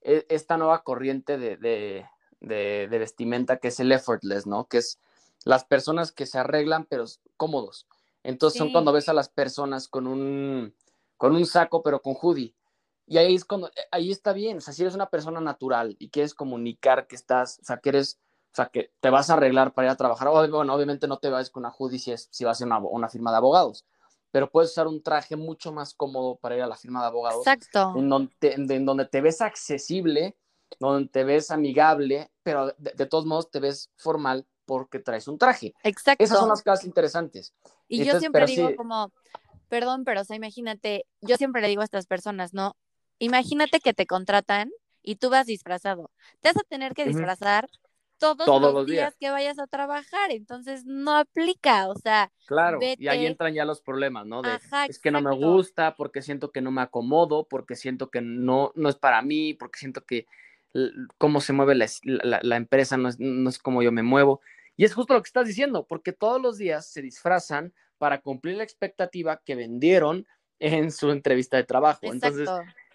[0.00, 2.06] e, esta nueva corriente de, de,
[2.40, 4.68] de, de vestimenta que es el effortless, ¿no?
[4.68, 4.98] Que es
[5.44, 7.04] las personas que se arreglan pero
[7.36, 7.86] cómodos,
[8.22, 10.74] entonces son cuando ves a las personas con un,
[11.16, 12.54] con un saco, pero con hoodie.
[13.06, 15.96] Y ahí es cuando, eh, ahí está bien, o sea, si eres una persona natural
[15.98, 18.20] y quieres comunicar que estás, o sea, que eres,
[18.52, 21.28] o sea, que te vas a arreglar para ir a trabajar, bueno, obviamente no te
[21.28, 23.84] vas con una hoodie si, es, si vas a una, una firma de abogados,
[24.30, 27.46] pero puedes usar un traje mucho más cómodo para ir a la firma de abogados.
[27.46, 27.94] Exacto.
[27.96, 30.36] En donde te, en donde te ves accesible,
[30.78, 35.74] donde te ves amigable, pero de, todos modos te ves formal porque traes un traje.
[35.82, 36.22] Exacto.
[36.22, 37.52] Esas son las cosas interesantes.
[37.88, 39.12] Y yo siempre digo como,
[39.68, 42.76] perdón, pero o sea, imagínate, yo siempre le digo a estas personas, ¿no?
[43.18, 44.70] Imagínate que te contratan
[45.02, 46.12] y tú vas disfrazado.
[46.40, 47.68] Te vas a tener que disfrazar
[48.20, 52.30] todos, los, días, que vayas a trabajar, entonces no aplica, o sea.
[52.46, 54.40] Claro, y ahí entran ya los problemas, ¿no?
[54.40, 54.56] De,
[54.88, 58.70] es que no me gusta, porque siento que no me acomodo, porque siento que no,
[58.76, 60.28] no es para mí, porque siento que
[61.18, 64.40] cómo se mueve la, empresa no es, no es como yo me muevo.
[64.80, 68.56] Y es justo lo que estás diciendo, porque todos los días se disfrazan para cumplir
[68.56, 70.26] la expectativa que vendieron
[70.58, 72.00] en su entrevista de trabajo.
[72.04, 72.48] Entonces,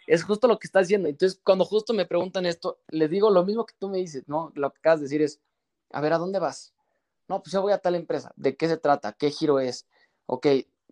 [0.08, 1.10] es justo lo que estás diciendo.
[1.10, 4.52] Entonces, cuando justo me preguntan esto, les digo lo mismo que tú me dices, ¿no?
[4.56, 5.40] Lo que acabas de decir es,
[5.92, 6.74] a ver, ¿a dónde vas?
[7.28, 8.34] No, pues yo voy a tal empresa.
[8.36, 9.14] ¿De qué se trata?
[9.14, 9.86] ¿Qué giro es?
[10.26, 10.48] Ok,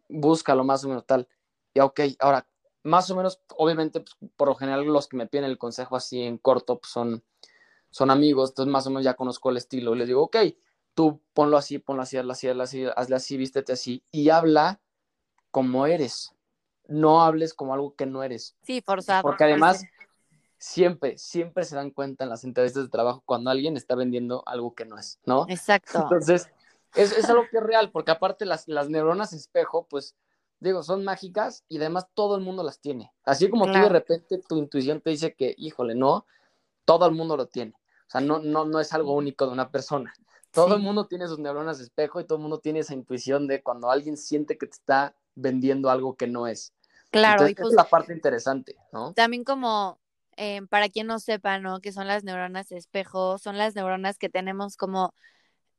[0.09, 1.27] búscalo más o menos tal.
[1.73, 2.47] Y ok, ahora,
[2.83, 6.21] más o menos, obviamente, pues, por lo general los que me piden el consejo así
[6.21, 7.23] en corto pues, son,
[7.89, 9.95] son amigos, entonces más o menos ya conozco el estilo.
[9.95, 10.37] Les digo, ok,
[10.93, 14.79] tú ponlo así, ponlo así, hazle así, hazle así, hazle así, vístete así y habla
[15.51, 16.33] como eres.
[16.87, 18.55] No hables como algo que no eres.
[18.63, 19.21] Sí, forzado.
[19.21, 19.83] Porque además,
[20.57, 24.75] siempre, siempre se dan cuenta en las entrevistas de trabajo cuando alguien está vendiendo algo
[24.75, 25.45] que no es, ¿no?
[25.47, 25.99] Exacto.
[26.01, 26.49] Entonces,
[26.95, 30.15] es, es algo que es real, porque aparte las, las neuronas espejo, pues,
[30.59, 33.11] digo, son mágicas y además todo el mundo las tiene.
[33.23, 36.25] Así como tú de repente tu intuición te dice que, híjole, no,
[36.85, 37.73] todo el mundo lo tiene.
[38.07, 40.13] O sea, no, no, no es algo único de una persona.
[40.53, 43.47] Todo el mundo tiene sus neuronas de espejo y todo el mundo tiene esa intuición
[43.47, 46.73] de cuando alguien siente que te está vendiendo algo que no es.
[47.09, 49.13] Claro, y pues, es la parte interesante, ¿no?
[49.13, 49.99] También como
[50.37, 51.79] eh, para quien no sepa, ¿no?
[51.79, 55.13] Que son las neuronas de espejo, son las neuronas que tenemos como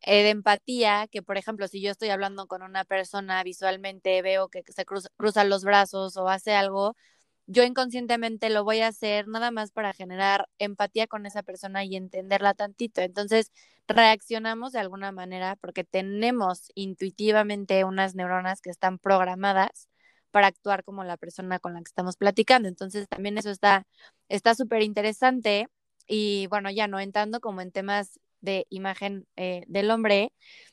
[0.02, 4.48] eh, de empatía, que por ejemplo, si yo estoy hablando con una persona visualmente, veo
[4.48, 6.96] que se cruza, cruza los brazos o hace algo,
[7.46, 11.96] yo inconscientemente lo voy a hacer nada más para generar empatía con esa persona y
[11.96, 13.00] entenderla tantito.
[13.02, 13.52] Entonces,
[13.88, 19.88] reaccionamos de alguna manera porque tenemos intuitivamente unas neuronas que están programadas
[20.30, 22.68] para actuar como la persona con la que estamos platicando.
[22.68, 23.86] Entonces, también eso está
[24.28, 25.68] está súper interesante
[26.06, 30.32] y bueno, ya no entrando como en temas de imagen eh, del hombre,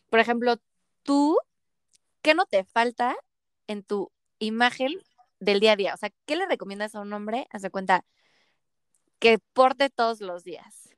[0.09, 0.57] por ejemplo,
[1.03, 1.37] tú,
[2.21, 3.15] ¿qué no te falta
[3.67, 4.93] en tu imagen
[5.41, 5.93] del día a día?
[5.93, 7.47] O sea, ¿qué le recomiendas a un hombre?
[7.49, 8.05] Hace cuenta
[9.19, 10.95] que porte todos los días.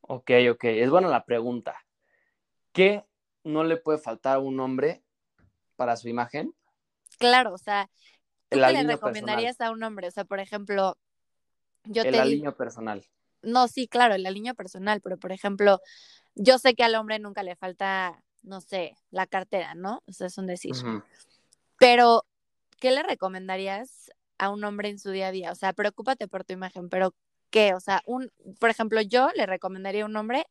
[0.00, 1.76] Ok, ok, es buena la pregunta.
[2.72, 3.04] ¿Qué
[3.44, 5.02] no le puede faltar a un hombre
[5.76, 6.54] para su imagen?
[7.18, 7.90] Claro, o sea,
[8.48, 10.08] ¿qué le recomendarías a un hombre?
[10.08, 10.96] O sea, por ejemplo,
[11.84, 12.20] yo el te...
[12.20, 13.04] aliño personal.
[13.42, 15.80] No, sí, claro, el aliño personal, pero por ejemplo,
[16.34, 20.02] yo sé que al hombre nunca le falta, no sé, la cartera, ¿no?
[20.06, 20.74] O sea, es un decir.
[21.78, 22.24] Pero
[22.80, 25.52] ¿qué le recomendarías a un hombre en su día a día?
[25.52, 27.14] O sea, preocúpate por tu imagen, pero
[27.50, 27.74] ¿qué?
[27.74, 30.46] O sea, un, por ejemplo, yo le recomendaría a un hombre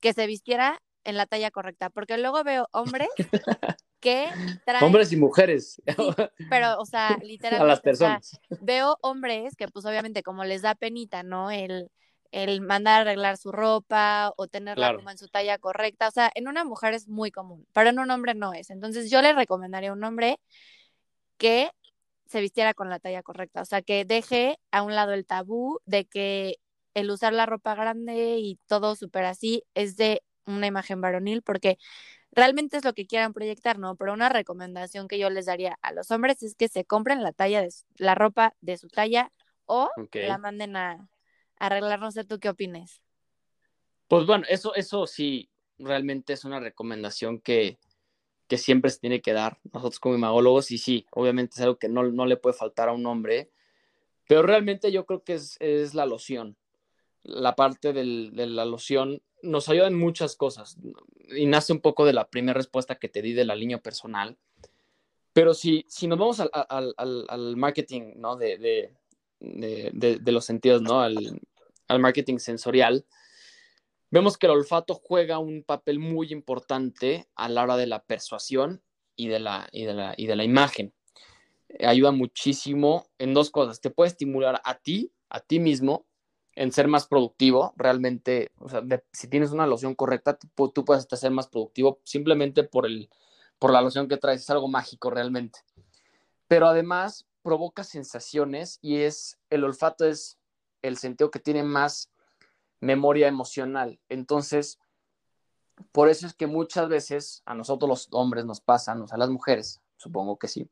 [0.00, 3.08] que se vistiera en la talla correcta, porque luego veo hombres
[4.00, 4.28] que
[4.64, 4.84] traen...
[4.84, 5.82] Hombres y mujeres.
[6.50, 7.64] pero, o sea, literalmente.
[7.64, 8.40] A las personas.
[8.60, 11.50] veo hombres que, pues, obviamente, como les da penita, ¿no?
[11.50, 11.90] El,
[12.30, 16.08] el mandar a arreglar su ropa o tenerla como en su talla correcta.
[16.08, 18.70] O sea, en una mujer es muy común, pero en un hombre no es.
[18.70, 20.38] Entonces, yo le recomendaría a un hombre
[21.38, 21.70] que
[22.26, 25.80] se vistiera con la talla correcta, o sea, que deje a un lado el tabú
[25.86, 26.56] de que
[26.94, 31.78] el usar la ropa grande y todo súper así es de una imagen varonil, porque
[32.32, 33.96] realmente es lo que quieran proyectar, ¿no?
[33.96, 37.32] Pero una recomendación que yo les daría a los hombres es que se compren la
[37.32, 39.32] talla de la ropa de su talla
[39.64, 41.08] o la manden a,
[41.58, 43.02] arreglar, no sé tú qué opines.
[44.06, 47.78] Pues bueno, eso, eso sí, realmente es una recomendación que,
[48.48, 51.88] que siempre se tiene que dar nosotros como imagólogos y sí, obviamente es algo que
[51.88, 53.50] no, no le puede faltar a un hombre,
[54.26, 56.56] pero realmente yo creo que es, es la loción.
[57.22, 60.78] La parte del, de la loción nos ayuda en muchas cosas
[61.28, 64.36] y nace un poco de la primera respuesta que te di de la línea personal.
[65.34, 68.36] Pero si, si nos vamos al, al, al, marketing ¿no?
[68.36, 68.94] de, de,
[69.40, 71.00] de, de, los sentidos, ¿no?
[71.00, 71.40] al,
[71.86, 73.04] al marketing sensorial,
[74.10, 78.82] vemos que el olfato juega un papel muy importante a la hora de la persuasión
[79.16, 80.94] y de la, y de la, y de la imagen.
[81.80, 83.80] Ayuda muchísimo en dos cosas.
[83.80, 86.06] Te puede estimular a ti, a ti mismo,
[86.58, 91.30] en ser más productivo, realmente, o sea, si tienes una loción correcta, tú, puedes ser
[91.30, 93.08] más productivo simplemente por, el,
[93.60, 95.60] por la loción que traes, es algo mágico realmente.
[96.48, 100.36] Pero además provoca sensaciones y es, el olfato es
[100.82, 102.10] el sentido que tiene más
[102.80, 104.00] memoria emocional.
[104.08, 104.78] Entonces,
[105.92, 109.80] por eso es que muchas veces a nosotros los hombres nos pasa, a las mujeres,
[109.96, 110.70] supongo que sí,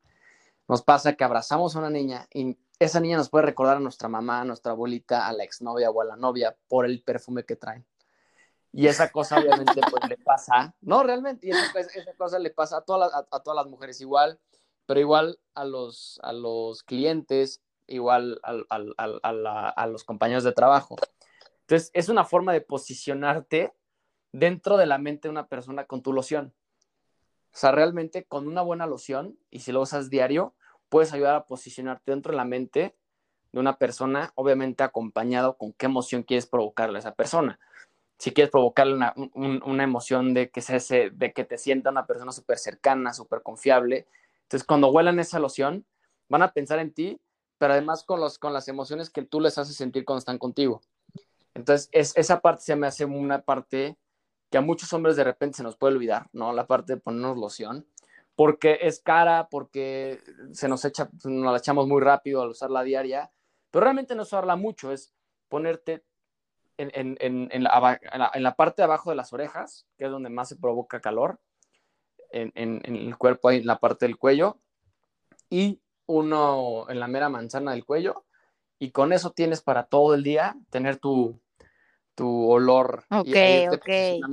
[0.67, 4.09] nos pasa que abrazamos a una niña y esa niña nos puede recordar a nuestra
[4.09, 7.55] mamá, a nuestra abuelita, a la exnovia o a la novia por el perfume que
[7.55, 7.85] traen.
[8.71, 11.73] Y esa cosa obviamente pues le pasa, no realmente, y esa,
[12.17, 14.39] cosa le pasa a todas, las, a, todas las mujeres igual,
[14.85, 20.95] pero igual a los, a los clientes, igual a, a, los compañeros de trabajo.
[21.67, 23.73] Entonces, es una forma de posicionarte
[24.31, 26.53] dentro de la mente de una persona con tu loción.
[27.53, 30.55] O sea, realmente con una buena loción, y si lo usas diario,
[30.87, 32.95] puedes ayudar a posicionarte dentro de la mente
[33.51, 37.59] de una persona, obviamente acompañado con qué emoción quieres provocarle a esa persona.
[38.17, 42.31] Si quieres provocarle una, una emoción de que, se, de que te sienta una persona
[42.31, 44.07] súper cercana, súper confiable,
[44.43, 45.85] entonces cuando huelan esa loción,
[46.29, 47.19] van a pensar en ti,
[47.57, 50.81] pero además con, los, con las emociones que tú les haces sentir cuando están contigo.
[51.57, 53.97] Entonces, es, esa parte se me hace una parte
[54.49, 56.53] que a muchos hombres de repente se nos puede olvidar, ¿no?
[56.53, 57.85] La parte de ponernos loción
[58.37, 63.31] porque es cara, porque se nos echa, nos la echamos muy rápido al usarla diaria,
[63.71, 65.11] pero realmente no usarla mucho, es
[65.49, 66.05] ponerte
[66.77, 70.55] en, en, en, la, parte de abajo de las orejas, que es donde más se
[70.55, 71.39] provoca calor,
[72.29, 72.51] en,
[72.85, 74.59] el cuerpo, ahí en la parte del cuello,
[75.49, 78.25] y uno en la mera manzana del cuello,
[78.77, 81.41] y con eso tienes para todo el día tener tu,
[82.17, 83.05] tu olor.
[83.11, 83.37] Ok,
[83.71, 83.87] ok.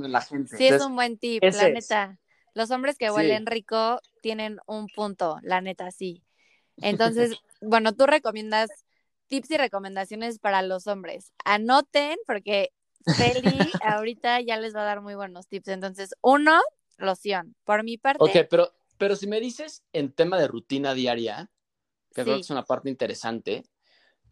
[0.07, 0.57] La gente.
[0.57, 2.19] Sí, es un buen tip, la neta.
[2.55, 6.23] Los hombres que huelen rico tienen un punto, la neta, sí.
[6.77, 8.69] Entonces, bueno, tú recomiendas
[9.27, 11.31] tips y recomendaciones para los hombres.
[11.45, 12.71] Anoten, porque
[13.17, 15.67] Feli ahorita ya les va a dar muy buenos tips.
[15.67, 16.59] Entonces, uno,
[16.97, 17.55] loción.
[17.65, 18.23] Por mi parte.
[18.23, 21.51] Ok, pero, pero si me dices en tema de rutina diaria,
[22.15, 23.63] que creo que es una parte interesante,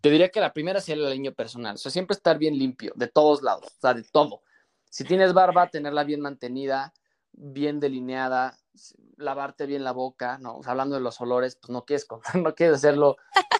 [0.03, 1.75] te diría que la primera sería el niño personal.
[1.75, 4.41] O sea, siempre estar bien limpio, de todos lados, o sea, de todo.
[4.89, 6.93] Si tienes barba, tenerla bien mantenida
[7.33, 8.57] bien delineada,
[9.17, 10.61] lavarte bien la boca, ¿no?
[10.65, 13.17] hablando de los olores, pues no quieres, no quieres hacerlo,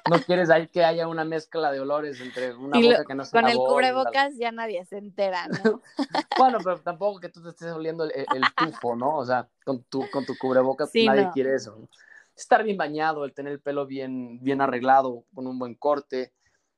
[0.10, 3.32] no quieres ahí que haya una mezcla de olores entre una boca que no se
[3.32, 5.82] Con el cubrebocas ya nadie se entera, ¿no?
[6.38, 9.18] bueno, pero tampoco que tú te estés oliendo el, tufo, ¿no?
[9.18, 11.78] O sea, con tu, con tu cubrebocas nadie quiere eso.
[12.36, 16.34] Estar bien bañado, el tener el pelo bien, bien arreglado, con un buen corte,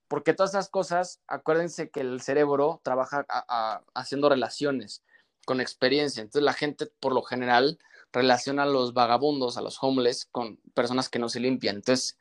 [0.08, 3.26] porque todas esas cosas, acuérdense que el cerebro trabaja
[3.94, 5.04] haciendo relaciones
[5.46, 6.22] con experiencia.
[6.22, 7.80] Entonces la gente por lo general
[8.12, 11.78] relaciona a los vagabundos, a los homeless, con personas que no se limpian.
[11.78, 12.18] Entonces,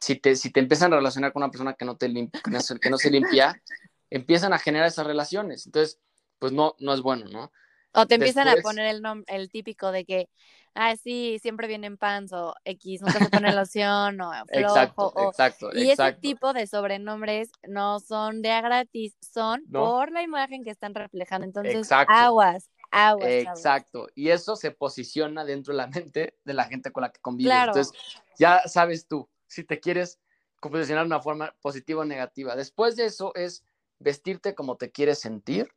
[0.00, 2.90] si te, si te empiezan a relacionar con una persona que no, te limpia, que
[2.90, 3.62] no se limpia,
[4.10, 5.66] empiezan a generar esas relaciones.
[5.66, 6.00] Entonces,
[6.38, 7.52] pues no, no es bueno, ¿no?
[7.96, 10.28] O te empiezan a poner el, nombre, el típico de que,
[10.74, 14.68] ah, sí, siempre vienen pants o X, nunca se pone loción o flojo.
[14.78, 15.70] Exacto, exacto.
[15.74, 20.70] Y ese tipo de sobrenombres no son de a gratis, son por la imagen que
[20.70, 21.46] están reflejando.
[21.46, 23.28] Entonces, aguas, aguas.
[23.28, 24.08] Exacto.
[24.14, 27.54] Y eso se posiciona dentro de la mente de la gente con la que convives.
[27.54, 27.92] Entonces,
[28.38, 30.20] ya sabes tú, si te quieres
[30.60, 32.56] posicionar de una forma positiva o negativa.
[32.56, 33.64] Después de eso es
[33.98, 35.70] vestirte como te quieres sentir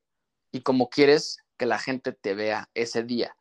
[0.52, 3.36] y como quieres que la gente te vea ese día.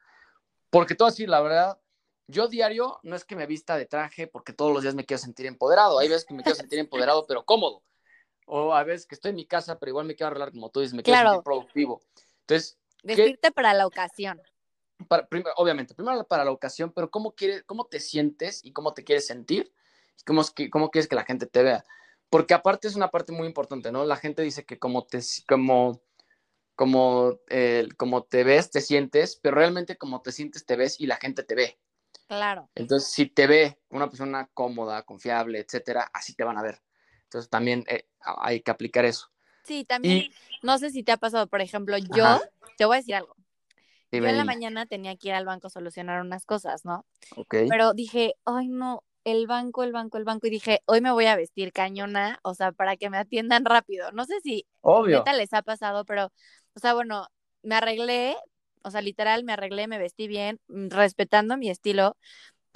[0.68, 1.80] Porque todo así, la verdad,
[2.26, 5.22] yo diario no es que me vista de traje porque todos los días me quiero
[5.22, 5.98] sentir empoderado.
[5.98, 7.82] Hay veces que me quiero sentir empoderado, pero cómodo.
[8.44, 10.80] O a veces que estoy en mi casa, pero igual me quiero arreglar como tú
[10.80, 12.02] dices, me quiero sentir productivo.
[12.40, 14.42] Entonces, vestirte para la ocasión.
[15.56, 19.26] obviamente, primero para la ocasión, pero cómo, quieres, cómo te sientes y cómo te quieres
[19.26, 19.72] sentir
[20.18, 21.84] y cómo, cómo quieres que la gente te vea.
[22.30, 24.04] Porque aparte es una parte muy importante, ¿no?
[24.04, 26.02] La gente dice que como te, como
[26.78, 31.06] como, eh, como te ves, te sientes, pero realmente como te sientes, te ves y
[31.06, 31.80] la gente te ve.
[32.28, 32.70] Claro.
[32.76, 36.80] Entonces, si te ve una persona cómoda, confiable, etcétera, así te van a ver.
[37.24, 39.28] Entonces, también eh, hay que aplicar eso.
[39.64, 40.30] Sí, también,
[40.62, 42.38] no sé si te ha pasado, por ejemplo, yo,
[42.76, 43.34] te voy a decir algo.
[44.12, 47.04] yo en la mañana tenía que ir al banco a solucionar unas cosas, ¿no?
[47.34, 47.56] Ok.
[47.68, 49.02] Pero dije, ay, no,
[49.32, 52.54] el banco, el banco, el banco, y dije, hoy me voy a vestir cañona, o
[52.54, 54.10] sea, para que me atiendan rápido.
[54.12, 55.18] No sé si Obvio.
[55.18, 56.32] neta les ha pasado, pero,
[56.74, 57.26] o sea, bueno,
[57.62, 58.36] me arreglé,
[58.82, 62.16] o sea, literal, me arreglé, me vestí bien, mm, respetando mi estilo,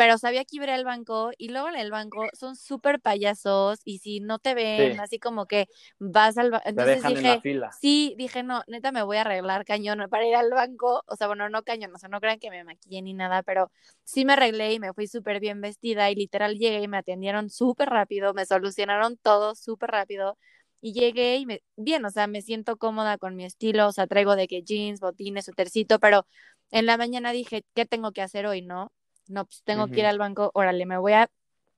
[0.03, 3.99] pero sabía que iba al banco y luego en el banco son súper payasos y
[4.01, 5.69] si no te ven, así como que
[6.01, 6.65] vas al banco.
[6.69, 11.05] Entonces dije, sí, dije, no, neta me voy a arreglar cañón para ir al banco.
[11.07, 13.71] O sea, bueno, no cañón, o sea, no crean que me maquillé ni nada, pero
[14.03, 17.49] sí me arreglé y me fui súper bien vestida y literal llegué y me atendieron
[17.49, 20.37] súper rápido, me solucionaron todo súper rápido.
[20.81, 24.09] Y llegué y me, bien, o sea, me siento cómoda con mi estilo, o sea,
[24.09, 26.27] traigo de que jeans, botines, sutercito, pero
[26.73, 28.91] en la mañana dije, ¿qué tengo que hacer hoy, no?
[29.29, 31.31] No, pues tengo que ir al banco, órale, me voy a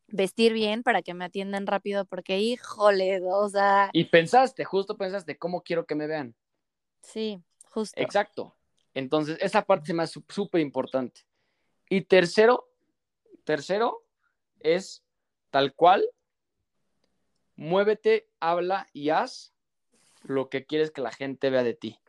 [0.09, 3.91] vestir bien para que me atiendan rápido, porque híjole, o sea.
[3.93, 6.35] Y pensaste, justo pensaste, ¿cómo quiero que me vean?
[7.01, 8.01] Sí, justo.
[8.01, 8.55] Exacto.
[8.95, 11.23] Entonces, esa parte se me hace súper importante.
[11.89, 12.71] Y tercero,
[13.45, 14.05] tercero
[14.61, 15.03] es
[15.51, 16.09] tal cual,
[17.57, 19.53] muévete, habla y haz
[20.23, 22.01] lo que quieres que la gente vea de ti.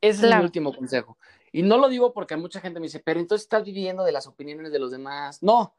[0.00, 1.18] Ese es el último consejo.
[1.52, 4.26] Y no lo digo porque mucha gente me dice, pero entonces estás viviendo de las
[4.26, 5.42] opiniones de los demás.
[5.42, 5.74] No,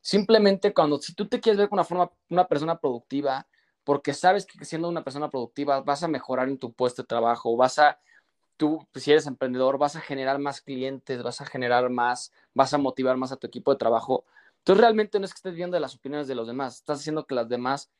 [0.00, 3.46] simplemente cuando, si tú te quieres ver con una forma, una persona productiva,
[3.84, 7.56] porque sabes que siendo una persona productiva vas a mejorar en tu puesto de trabajo,
[7.56, 7.98] vas a,
[8.56, 12.78] tú, si eres emprendedor, vas a generar más clientes, vas a generar más, vas a
[12.78, 14.24] motivar más a tu equipo de trabajo.
[14.58, 17.26] Entonces realmente no es que estés viendo de las opiniones de los demás, estás haciendo
[17.26, 17.90] que las demás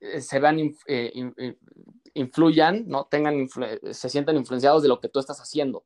[0.00, 1.56] eh, se vean, eh,
[2.14, 3.04] influyan, ¿no?
[3.04, 3.48] Tengan,
[3.90, 5.84] se sientan influenciados de lo que tú estás haciendo.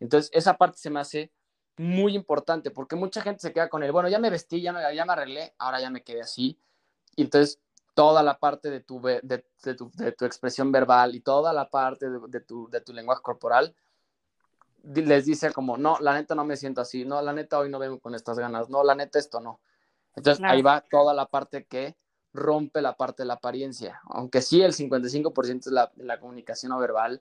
[0.00, 1.32] Entonces, esa parte se me hace
[1.76, 4.94] muy importante porque mucha gente se queda con el, bueno, ya me vestí, ya me,
[4.94, 6.58] ya me arreglé, ahora ya me quedé así.
[7.16, 7.60] Y entonces,
[7.94, 11.68] toda la parte de tu, de, de tu, de tu expresión verbal y toda la
[11.68, 13.74] parte de, tu, de tu lenguaje corporal
[14.82, 17.78] les dice como, no, la neta no me siento así, no, la neta hoy no
[17.78, 19.60] vengo con estas ganas, no, la neta esto no.
[20.16, 21.96] Entonces, ahí va toda la parte que
[22.32, 26.78] rompe la parte de la apariencia, aunque sí el 55% es la, la comunicación no
[26.78, 27.20] verbal,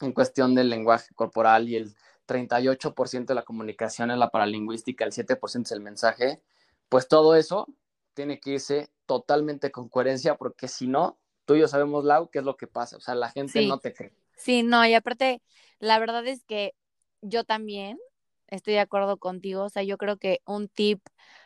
[0.00, 1.94] en cuestión del lenguaje corporal y el
[2.26, 6.42] 38% de la comunicación es la paralingüística, el 7% es el mensaje,
[6.88, 7.66] pues todo eso
[8.14, 12.40] tiene que irse totalmente con coherencia porque si no, tú y yo sabemos, Lau, qué
[12.40, 14.12] es lo que pasa, o sea, la gente no te cree.
[14.36, 15.42] Sí, no, y aparte,
[15.78, 16.74] la verdad es que
[17.22, 17.98] yo también
[18.46, 21.00] estoy de acuerdo contigo, o sea, yo creo que un tip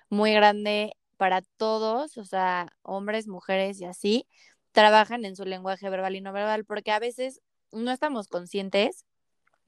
[0.08, 4.26] muy grande para todos, o sea, hombres, mujeres y así,
[4.72, 7.40] trabajan en su lenguaje verbal y no verbal, porque a veces
[7.72, 9.04] no estamos conscientes,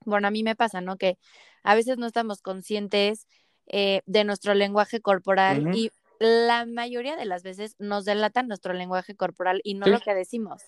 [0.05, 0.97] bueno, a mí me pasa, ¿no?
[0.97, 1.19] Que
[1.63, 3.27] a veces no estamos conscientes
[3.67, 9.17] eh, de nuestro lenguaje corporal y la mayoría de las veces nos delatan nuestro lenguaje
[9.17, 10.63] corporal y no lo que decimos.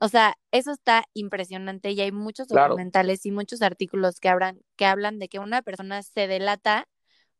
[0.00, 4.86] O sea, eso está impresionante y hay muchos documentales y muchos artículos que, hablan, que
[4.86, 6.88] hablan de que una persona se delata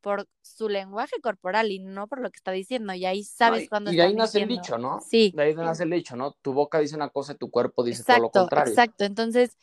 [0.07, 2.95] por su lenguaje corporal y no por lo que está diciendo.
[2.95, 5.01] Y ahí sabes cuando Y de ahí nace el dicho, ¿no?
[5.01, 5.33] Sí.
[5.35, 6.31] De ahí nace el dicho, ¿no?
[6.43, 8.71] Tu boca dice una cosa y tu cuerpo dice todo lo contrario.
[8.71, 9.03] Exacto.
[9.03, 9.59] Entonces,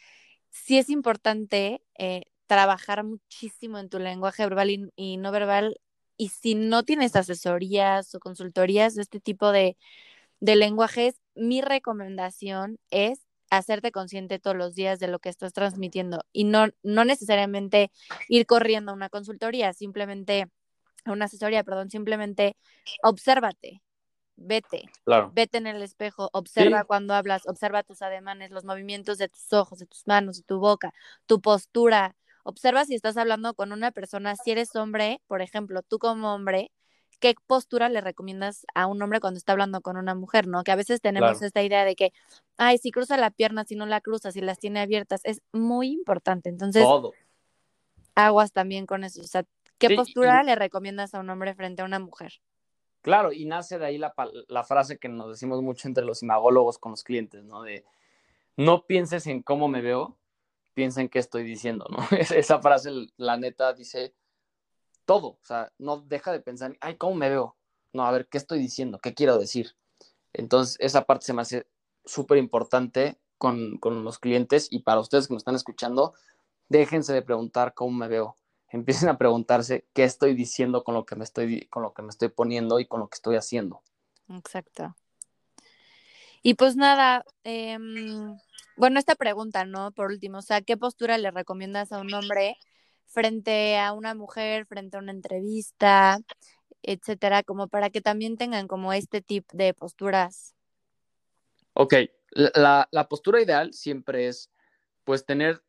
[0.50, 5.80] sí es importante eh, trabajar muchísimo en tu lenguaje verbal y, no verbal.
[6.18, 9.78] Y si no tienes asesorías o consultorías de este tipo de,
[10.41, 13.22] de lenguajes, mi recomendación es
[13.58, 17.91] hacerte consciente todos los días de lo que estás transmitiendo y no, no necesariamente
[18.28, 20.47] ir corriendo a una consultoría, simplemente,
[21.06, 22.56] a una asesoría, perdón, simplemente
[23.04, 23.82] obsérvate,
[24.36, 25.32] vete, claro.
[25.34, 29.80] vete en el espejo, observa cuando hablas, observa tus ademanes, los movimientos de tus ojos,
[29.80, 30.93] de tus manos, de tu boca,
[31.26, 32.16] tu postura.
[32.43, 36.72] Observa si estás hablando con una persona, si eres hombre, por ejemplo, tú como hombre,
[37.24, 40.61] qué postura le recomiendas a un hombre cuando está hablando con una mujer, ¿no?
[40.65, 42.11] Que a veces tenemos esta idea de que,
[42.57, 45.88] ay, si cruza la pierna, si no la cruza, si las tiene abiertas, es muy
[45.88, 46.49] importante.
[46.49, 46.86] Entonces,
[48.13, 49.21] aguas también con eso.
[49.21, 49.45] O sea,
[49.78, 52.41] ¿qué postura le recomiendas a un hombre frente a una mujer?
[53.01, 54.13] Claro, y nace de ahí la,
[54.49, 57.61] la frase que nos decimos mucho entre los imagólogos con los clientes, ¿no?
[57.61, 57.86] De
[58.57, 60.17] no pienses en cómo me veo,
[60.74, 61.99] piensa en qué estoy diciendo, ¿no?
[62.17, 64.13] Esa frase, la neta, dice
[65.06, 67.56] todo, o sea, no deja de pensar, ay, ¿cómo me veo?
[67.93, 68.99] No, a ver, ¿qué estoy diciendo?
[68.99, 69.76] ¿Qué quiero decir?
[70.34, 71.68] Entonces, esa parte se me hace
[72.06, 76.14] súper importante con, los clientes y para ustedes que me están escuchando,
[76.70, 78.38] déjense de preguntar cómo me veo.
[78.70, 82.10] Empiecen a preguntarse qué estoy diciendo con lo que me estoy, con lo que me
[82.10, 83.84] estoy poniendo y con lo que estoy haciendo.
[84.30, 84.95] Exacto.
[86.41, 88.38] Y pues nada, em,
[88.76, 89.91] bueno, esta pregunta, ¿no?
[89.91, 92.58] Por último, o sea, ¿qué postura le recomiendas a un hombre
[93.14, 96.18] frente a una mujer, frente a una entrevista,
[96.82, 100.55] etcétera, como para que también tengan como este tip de posturas.
[101.74, 101.95] Ok,
[102.32, 104.49] La, postura ideal siempre es,
[105.03, 105.64] pues, tener,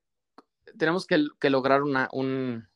[0.78, 1.18] tenemos que,
[1.50, 2.66] lograr una, un,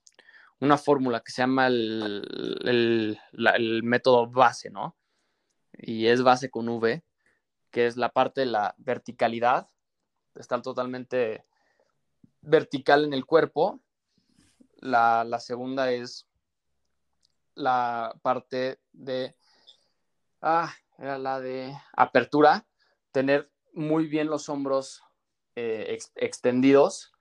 [0.60, 4.96] una fórmula que se llama el, el, método base, ¿no?
[5.72, 7.02] Y es base con V,
[7.70, 9.68] que es la parte de la verticalidad,
[10.34, 11.44] estar totalmente
[12.40, 13.80] vertical en el cuerpo.
[14.78, 16.26] La, la segunda es
[17.58, 19.36] la parte de,
[20.40, 22.66] ah, era la de apertura,
[23.12, 25.02] tener muy bien los hombros
[25.56, 27.12] eh, extendidos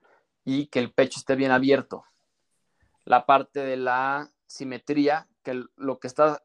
[0.45, 2.05] y que el pecho esté bien abierto.
[3.03, 6.43] La parte de la simetría, que lo que está,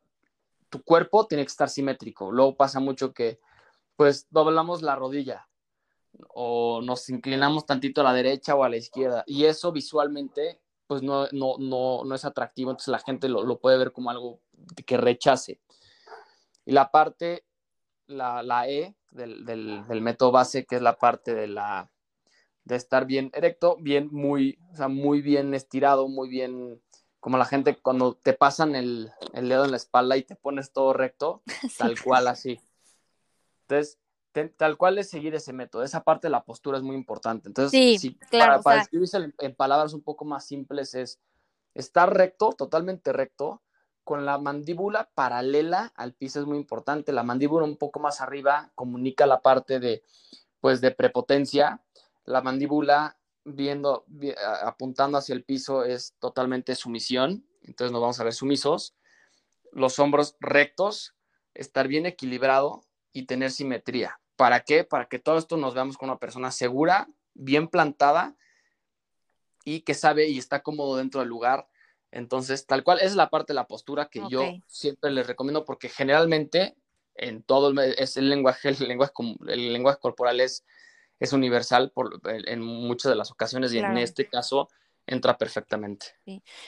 [0.71, 2.33] tu cuerpo tiene que estar simétrico.
[2.33, 3.41] Luego pasa mucho que,
[3.97, 5.49] pues, doblamos la rodilla
[6.29, 10.62] o nos inclinamos tantito a la derecha o a la izquierda y eso visualmente
[10.93, 14.11] pues no, no, no, no es atractivo, entonces la gente lo, lo, puede ver como
[14.11, 14.41] algo
[14.85, 15.59] que rechace.
[16.67, 17.47] Y la parte,
[18.09, 21.91] la, la E del, del, del, método base, que es la parte de la
[22.65, 26.83] de estar bien erecto, bien, muy, o sea, muy bien estirado, muy bien,
[27.21, 30.75] como la gente cuando te pasan el, el dedo en la espalda y te pones
[30.75, 31.43] todo recto,
[31.79, 32.61] tal cual así.
[33.63, 33.99] Entonces,
[34.33, 35.83] tal cual es seguir ese método.
[35.83, 37.49] Esa parte de la postura es muy importante.
[37.49, 41.21] Entonces, sí, claro, para, describirse en, palabras un poco más simples es
[41.75, 43.63] estar recto, totalmente recto,
[44.05, 47.13] con la mandíbula paralela al piso es muy importante.
[47.13, 50.03] La mandíbula un poco más arriba comunica la parte de,
[50.61, 51.83] pues, de prepotencia.
[52.25, 54.05] La mandíbula viendo,
[54.65, 57.47] apuntando hacia el piso es totalmente sumisión.
[57.63, 58.97] Entonces nos vamos a ver sumisos.
[59.71, 61.15] Los hombros rectos,
[61.55, 64.19] estar bien equilibrado y tener simetría.
[64.43, 64.83] ¿Para qué?
[64.83, 68.35] Para que todo esto nos veamos como una persona segura, bien plantada
[69.65, 71.69] y que sabe y está cómodo dentro del lugar.
[72.11, 75.89] Entonces, tal cual, es la parte de la postura que yo siempre les recomiendo porque
[75.89, 76.75] generalmente
[77.15, 79.13] en todo el, es el lenguaje, el lenguaje,
[79.47, 80.65] el lenguaje corporal es,
[81.21, 84.69] es universal por, en muchas de las ocasiones y en este caso
[85.07, 86.07] entra perfectamente.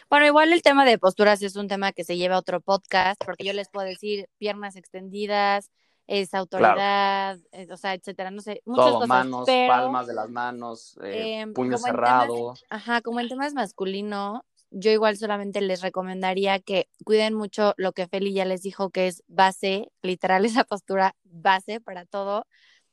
[0.09, 3.21] Bueno, igual el tema de posturas es un tema que se lleva a otro podcast
[3.25, 5.73] porque yo les puedo decir piernas extendidas,
[6.07, 10.99] es autoridad, eh, o sea, etcétera, no sé, muchas Todo, manos, palmas de las manos,
[11.03, 12.55] eh, em, puño cerrado.
[12.69, 18.09] ajá, como en temas masculino, yo igual solamente les recomendaría que cuiden mucho lo que
[18.09, 22.47] Feli ya les dijo que es base, literal esa postura base para todo.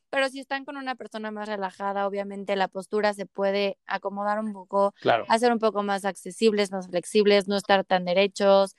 [0.10, 4.52] Pero si están con una persona más relajada, obviamente la postura se puede acomodar un
[4.52, 4.94] poco,
[5.30, 8.76] hacer un poco más accesibles, más flexibles, no estar tan derechos,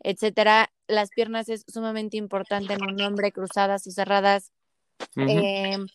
[0.00, 0.72] etcétera.
[0.86, 4.52] Las piernas es sumamente importante en un hombre, cruzadas o cerradas.
[5.16, 5.86] Em,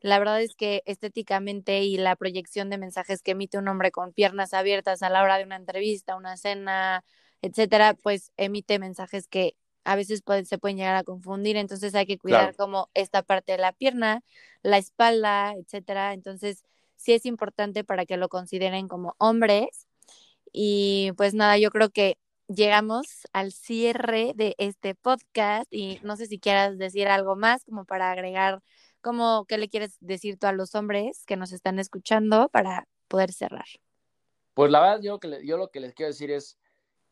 [0.00, 4.12] la verdad es que estéticamente y la proyección de mensajes que emite un hombre con
[4.12, 7.04] piernas abiertas a la hora de una entrevista, una cena,
[7.40, 12.18] etcétera, pues emite mensajes que a veces se pueden llegar a confundir, entonces hay que
[12.18, 14.22] cuidar como esta parte de la pierna,
[14.62, 16.14] la espalda, etcétera.
[16.14, 16.64] Entonces,
[16.96, 19.88] sí es importante para que lo consideren como hombres.
[20.52, 22.18] Y pues nada, yo creo que
[22.54, 27.84] llegamos al cierre de este podcast y no sé si quieras decir algo más como
[27.84, 28.62] para agregar,
[29.00, 33.32] como qué le quieres decir tú a los hombres que nos están escuchando para poder
[33.32, 33.66] cerrar.
[34.54, 36.58] Pues la verdad, yo, yo lo que les quiero decir es,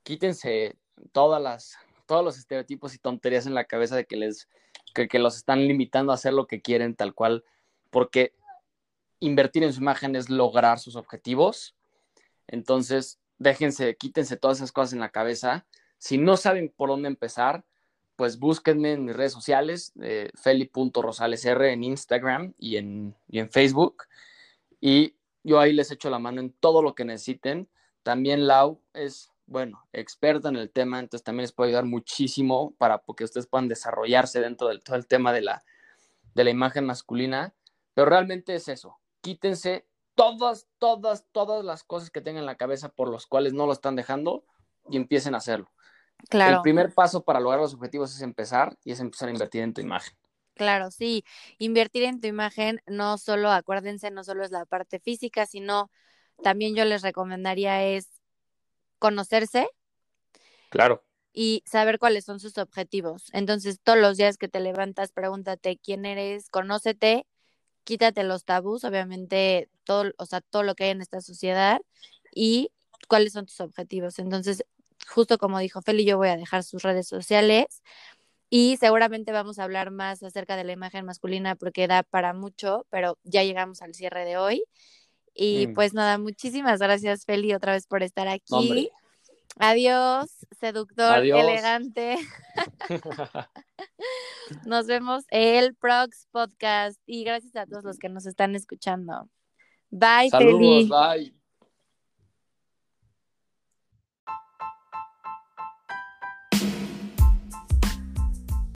[0.02, 0.76] quítense
[1.12, 4.48] todas las, todos los estereotipos y tonterías en la cabeza de que les,
[4.94, 7.44] que, que los están limitando a hacer lo que quieren tal cual,
[7.90, 8.34] porque
[9.20, 11.74] invertir en su imagen es lograr sus objetivos.
[12.46, 15.66] Entonces, déjense, quítense todas esas cosas en la cabeza.
[15.98, 17.64] Si no saben por dónde empezar,
[18.14, 24.04] pues búsquenme en mis redes sociales, eh, feli.rosalesr en Instagram y en, y en Facebook.
[24.78, 27.68] Y yo ahí les echo la mano en todo lo que necesiten.
[28.02, 33.02] También Lau es, bueno, experta en el tema, entonces también les puede ayudar muchísimo para
[33.16, 35.64] que ustedes puedan desarrollarse dentro del todo el tema de la,
[36.34, 37.54] de la imagen masculina.
[37.94, 42.88] Pero realmente es eso, quítense todas, todas, todas las cosas que tengan en la cabeza
[42.88, 44.44] por los cuales no lo están dejando
[44.88, 45.70] y empiecen a hacerlo.
[46.28, 46.56] Claro.
[46.56, 49.72] El primer paso para lograr los objetivos es empezar y es empezar a invertir en
[49.72, 50.14] tu imagen.
[50.54, 51.24] Claro, sí,
[51.58, 55.90] invertir en tu imagen no solo, acuérdense, no solo es la parte física, sino
[56.42, 58.08] también yo les recomendaría es
[58.98, 59.68] conocerse.
[60.68, 61.02] Claro.
[61.32, 63.30] Y saber cuáles son sus objetivos.
[63.32, 67.26] Entonces, todos los días que te levantas, pregúntate quién eres, conócete
[67.90, 71.80] quítate los tabús, obviamente, todo, o sea, todo lo que hay en esta sociedad
[72.32, 72.70] y
[73.08, 74.20] cuáles son tus objetivos.
[74.20, 74.64] Entonces,
[75.08, 77.82] justo como dijo Feli, yo voy a dejar sus redes sociales
[78.48, 82.86] y seguramente vamos a hablar más acerca de la imagen masculina porque da para mucho,
[82.90, 84.62] pero ya llegamos al cierre de hoy.
[85.34, 85.74] Y mm.
[85.74, 88.92] pues nada, muchísimas gracias Feli otra vez por estar aquí.
[89.58, 92.16] Adiós, seductor, elegante.
[94.66, 99.28] Nos vemos el Prox Podcast y gracias a todos los que nos están escuchando.
[99.90, 101.34] Bye, Saludos, bye.